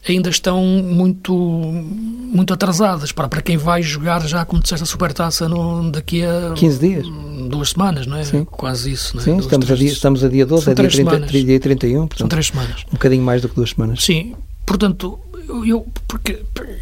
[0.07, 5.47] ainda estão muito muito atrasadas para, para quem vai jogar já, como disseste, a Supertaça
[5.47, 7.07] no, daqui a 15 dias.
[7.49, 8.23] Duas semanas, não é?
[8.23, 8.45] Sim.
[8.45, 9.15] Quase isso.
[9.15, 9.25] Não é?
[9.25, 11.99] Sim, duas, estamos, três, a dia, estamos a dia 12, é dia, 30, dia 31.
[11.99, 12.85] Portanto, São três semanas.
[12.87, 14.03] Um bocadinho mais do que duas semanas.
[14.03, 14.35] Sim,
[14.65, 15.19] portanto,
[15.65, 16.41] eu, porque,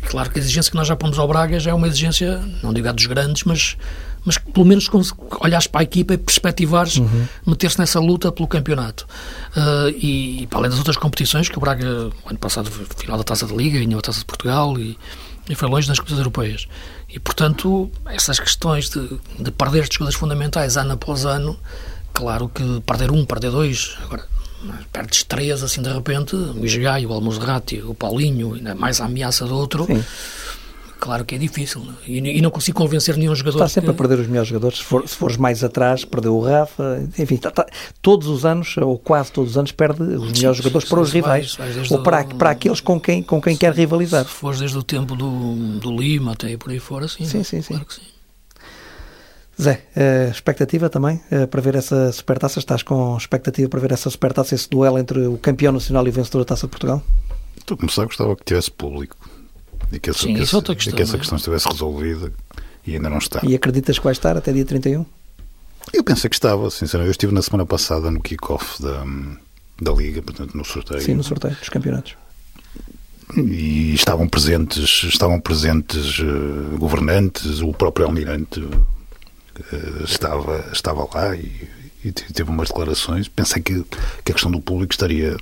[0.09, 2.73] claro que a exigência que nós já pomos ao Braga já é uma exigência, não
[2.73, 3.75] digo a dos grandes, mas
[4.29, 4.87] mas pelo menos
[5.41, 7.27] olhares para a equipa e perspectivares uhum.
[7.47, 9.07] meter-se nessa luta pelo campeonato.
[9.57, 13.23] Uh, e, e, para além das outras competições, que o Braga, ano passado, final da
[13.23, 14.95] Taça da Liga, ganhou a Taça de Portugal e,
[15.49, 16.67] e foi longe das competições europeias.
[17.09, 21.57] E, portanto, essas questões de, de perder estes jogadores fundamentais ano após ano,
[22.13, 24.27] claro que perder um, perder dois, agora
[24.91, 29.47] perdes três assim de repente, o Isgai, o Almozerati, o Paulinho, ainda mais a ameaça
[29.47, 29.85] do outro.
[29.85, 30.03] Sim.
[30.99, 33.59] Claro que é difícil e, e, não consigo convencer nenhum jogador.
[33.59, 33.95] Está sempre que...
[33.95, 34.79] a perder os melhores jogadores.
[34.79, 37.07] Se, for, se fores mais atrás, perdeu o Rafa.
[37.17, 37.65] Enfim, está, está,
[38.01, 41.11] todos os anos, ou quase todos os anos, perde os melhores sim, jogadores para os
[41.11, 41.55] rivais.
[41.55, 44.25] Vais, vais ou para, para aqueles com quem, com quem quer rivalizar.
[44.25, 47.23] Se fores desde o tempo do, do Lima até por aí fora, sim.
[47.23, 47.73] Sim, sim, sim.
[47.73, 48.01] Claro que sim.
[49.61, 52.59] Zé, uh, expectativa também uh, para ver essa supertaça?
[52.59, 56.13] Estás com expectativa para ver essa supertaça, esse duelo entre o campeão nacional e o
[56.13, 57.01] vencedor da Taça de Portugal?
[57.57, 59.38] Estou a começar, gostava que tivesse público
[59.91, 61.19] e que essa, Sim, que essa, questão, que essa é?
[61.19, 62.31] questão estivesse resolvida
[62.85, 63.41] e ainda não está.
[63.43, 65.05] E acreditas que vai estar até dia 31?
[65.93, 67.09] Eu pensei que estava, sinceramente.
[67.09, 69.03] Eu estive na semana passada no kick-off da,
[69.81, 71.01] da Liga, portanto, no sorteio.
[71.01, 72.15] Sim, no sorteio dos campeonatos.
[73.35, 81.69] E estavam presentes, estavam presentes uh, governantes, o próprio Almirante uh, estava, estava lá e,
[82.03, 83.27] e, teve umas declarações.
[83.27, 83.83] Pensei que,
[84.23, 85.37] que a questão do público estaria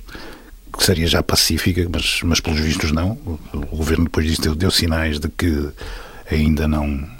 [0.78, 3.18] que seria já pacífica, mas, mas pelos vistos não.
[3.52, 5.70] O governo depois disso deu, deu sinais de que
[6.30, 7.18] ainda não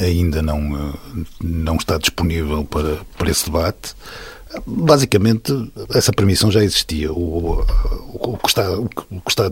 [0.00, 0.96] ainda não,
[1.42, 3.94] não está disponível para, para esse debate.
[4.64, 5.52] Basicamente,
[5.92, 7.12] essa permissão já existia.
[7.12, 9.50] O, o, o, que está, o que está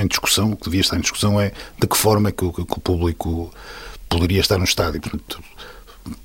[0.00, 2.52] em discussão, o que devia estar em discussão é de que forma é que o,
[2.52, 3.52] que o público
[4.08, 5.02] poderia estar no estádio.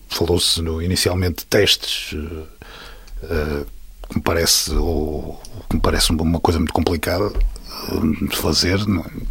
[0.10, 3.66] Falou-se inicialmente de testes, uh,
[4.10, 9.28] que me parece, ou, que me parece uma coisa muito complicada uh, de fazer, é?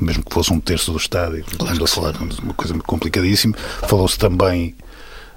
[0.00, 1.44] mesmo que fosse um terço do estádio.
[1.58, 3.56] Claro a falar de uma coisa muito complicadíssima.
[3.56, 4.74] Falou-se também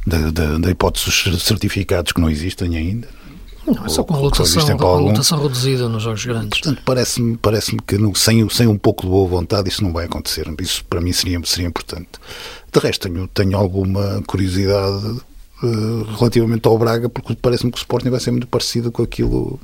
[0.06, 3.08] da, da, da hipótese dos certificados que não existem ainda.
[3.66, 6.60] Não, é só com a lotação, com a lotação reduzida nos jogos grandes.
[6.60, 10.06] Portanto, parece-me parece que no, sem, sem um pouco de boa vontade isso não vai
[10.06, 10.52] acontecer.
[10.60, 12.10] Isso para mim seria, seria importante.
[12.72, 15.22] De resto, tenho, tenho alguma curiosidade
[15.64, 19.60] uh, relativamente ao Braga, porque parece-me que o Sporting vai ser muito parecido com aquilo,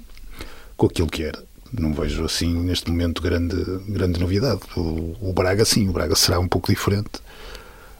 [0.76, 1.44] com aquilo que era.
[1.72, 3.56] Não vejo assim, neste momento, grande,
[3.90, 4.62] grande novidade.
[4.76, 7.20] O, o Braga, sim, o Braga será um pouco diferente.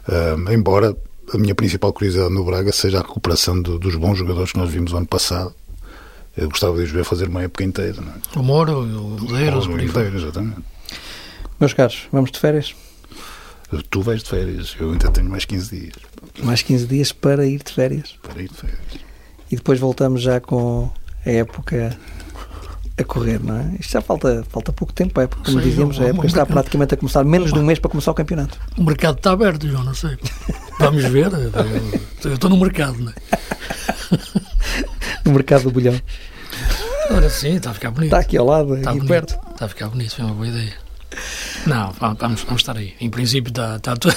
[0.08, 0.96] Uh, embora
[1.32, 4.70] a minha principal curiosidade no Braga seja a recuperação do, dos bons jogadores que nós
[4.70, 5.54] vimos o ano passado.
[6.36, 8.00] Eu gostava de os ver fazer uma época inteira.
[8.00, 8.38] É?
[8.38, 10.62] O Moro, o o exatamente.
[11.58, 12.74] Meus caros, vamos de férias?
[13.90, 16.07] Tu vais de férias, eu ainda tenho mais 15 dias.
[16.42, 18.16] Mais 15 dias para ir de férias?
[18.22, 18.78] Para ir de férias.
[19.50, 20.90] E depois voltamos já com
[21.24, 21.96] a época
[22.98, 23.76] a correr, não é?
[23.78, 26.94] Isto já falta, falta pouco tempo, é porque, como sei, dizíamos, a época está praticamente
[26.94, 28.58] a começar, menos de um mês para começar o campeonato.
[28.76, 30.18] O mercado está aberto, João, não sei.
[30.78, 31.30] Vamos ver.
[32.24, 33.14] Eu estou no mercado, não é?
[35.24, 36.00] no mercado do bolhão.
[37.10, 38.08] Olha, sim, está a ficar bonito.
[38.08, 39.10] Está aqui ao lado, está aqui bonito.
[39.10, 39.38] perto.
[39.52, 40.87] Está a ficar bonito, foi uma boa ideia.
[41.66, 42.94] Não, vamos, vamos estar aí.
[43.00, 44.16] Em princípio está, está tudo.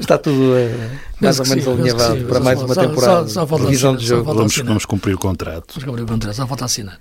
[0.00, 3.28] Está tudo uh, mais ou menos alinhavado para mais uma temporada.
[3.28, 4.32] Só, só, só Visão de jogo.
[4.32, 5.74] Vamos, vamos, cumprir o contrato.
[5.74, 6.98] Vamos cumprir o contrato, só falta assinar.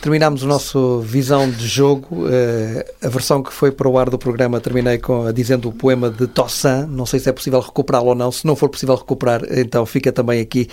[0.00, 2.24] Terminámos o nosso visão de jogo.
[2.24, 6.08] Uh, a versão que foi para o ar do programa terminei com, dizendo o poema
[6.08, 6.86] de Tossan.
[6.86, 8.30] Não sei se é possível recuperá-lo ou não.
[8.30, 10.68] Se não for possível recuperar, então fica também aqui.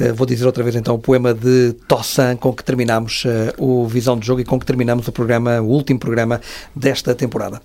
[0.00, 3.86] Uh, vou dizer outra vez então o poema de Tossan com que terminamos uh, o
[3.86, 6.40] Visão de Jogo e com que terminamos o programa, o último programa
[6.74, 7.62] desta temporada.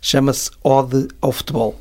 [0.00, 1.78] Chama-se Ode ao Futebol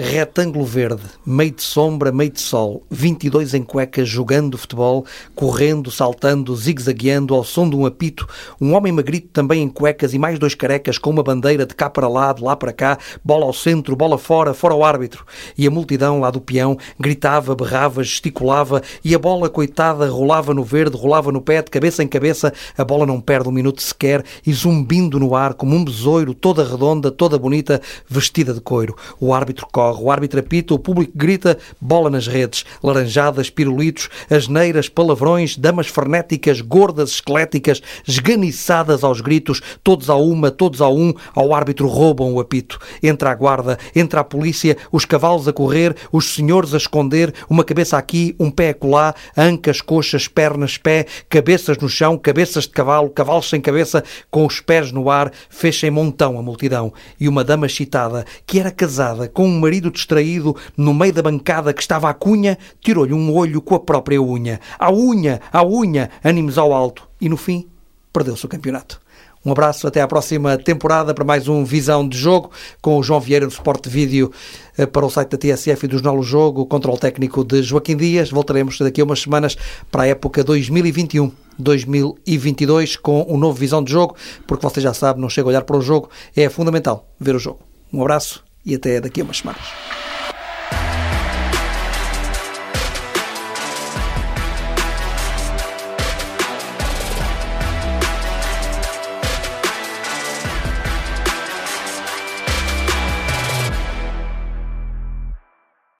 [0.00, 6.56] retângulo verde, meio de sombra, meio de sol, 22 em cuecas jogando futebol, correndo, saltando,
[6.56, 8.26] zigue-zagueando ao som de um apito,
[8.58, 11.90] um homem magrito também em cuecas e mais dois carecas com uma bandeira de cá
[11.90, 15.24] para lá, de lá para cá, bola ao centro, bola fora, fora o árbitro.
[15.56, 20.64] E a multidão lá do peão gritava, berrava, gesticulava e a bola, coitada, rolava no
[20.64, 24.24] verde, rolava no pé, de cabeça em cabeça, a bola não perde um minuto sequer
[24.46, 28.96] e zumbindo no ar como um besouro, toda redonda, toda bonita, vestida de coiro.
[29.20, 34.08] O árbitro corre corre, o árbitro apita, o público grita, bola nas redes, laranjadas, pirulitos,
[34.30, 41.12] asneiras, palavrões, damas frenéticas, gordas, esqueléticas, esganiçadas aos gritos, todos a uma, todos a um,
[41.34, 42.78] ao árbitro roubam o apito.
[43.02, 47.64] Entra a guarda, entra a polícia, os cavalos a correr, os senhores a esconder, uma
[47.64, 53.10] cabeça aqui, um pé acolá, ancas, coxas, pernas, pé, cabeças no chão, cabeças de cavalo,
[53.10, 56.92] cavalos sem cabeça, com os pés no ar, fecha em montão a multidão.
[57.18, 61.72] E uma dama excitada, que era casada com um marido distraído, no meio da bancada
[61.72, 64.58] que estava a cunha, tirou-lhe um olho com a própria unha.
[64.76, 67.08] A unha, a unha, ânimos ao alto.
[67.20, 67.68] E no fim,
[68.12, 69.00] perdeu-se o campeonato.
[69.46, 72.50] Um abraço, até à próxima temporada para mais um Visão de Jogo
[72.82, 74.30] com o João Vieira do Suporte Vídeo
[74.76, 77.62] eh, para o site da TSF e do Jornal o Jogo, o controle técnico de
[77.62, 78.28] Joaquim Dias.
[78.28, 79.56] Voltaremos daqui a umas semanas
[79.90, 81.30] para a época 2021.
[81.58, 84.16] 2022 com um novo Visão de Jogo,
[84.46, 87.38] porque você já sabe, não chega a olhar para o jogo, é fundamental ver o
[87.38, 87.60] jogo.
[87.92, 89.64] Um abraço e até daqui a umas semanas.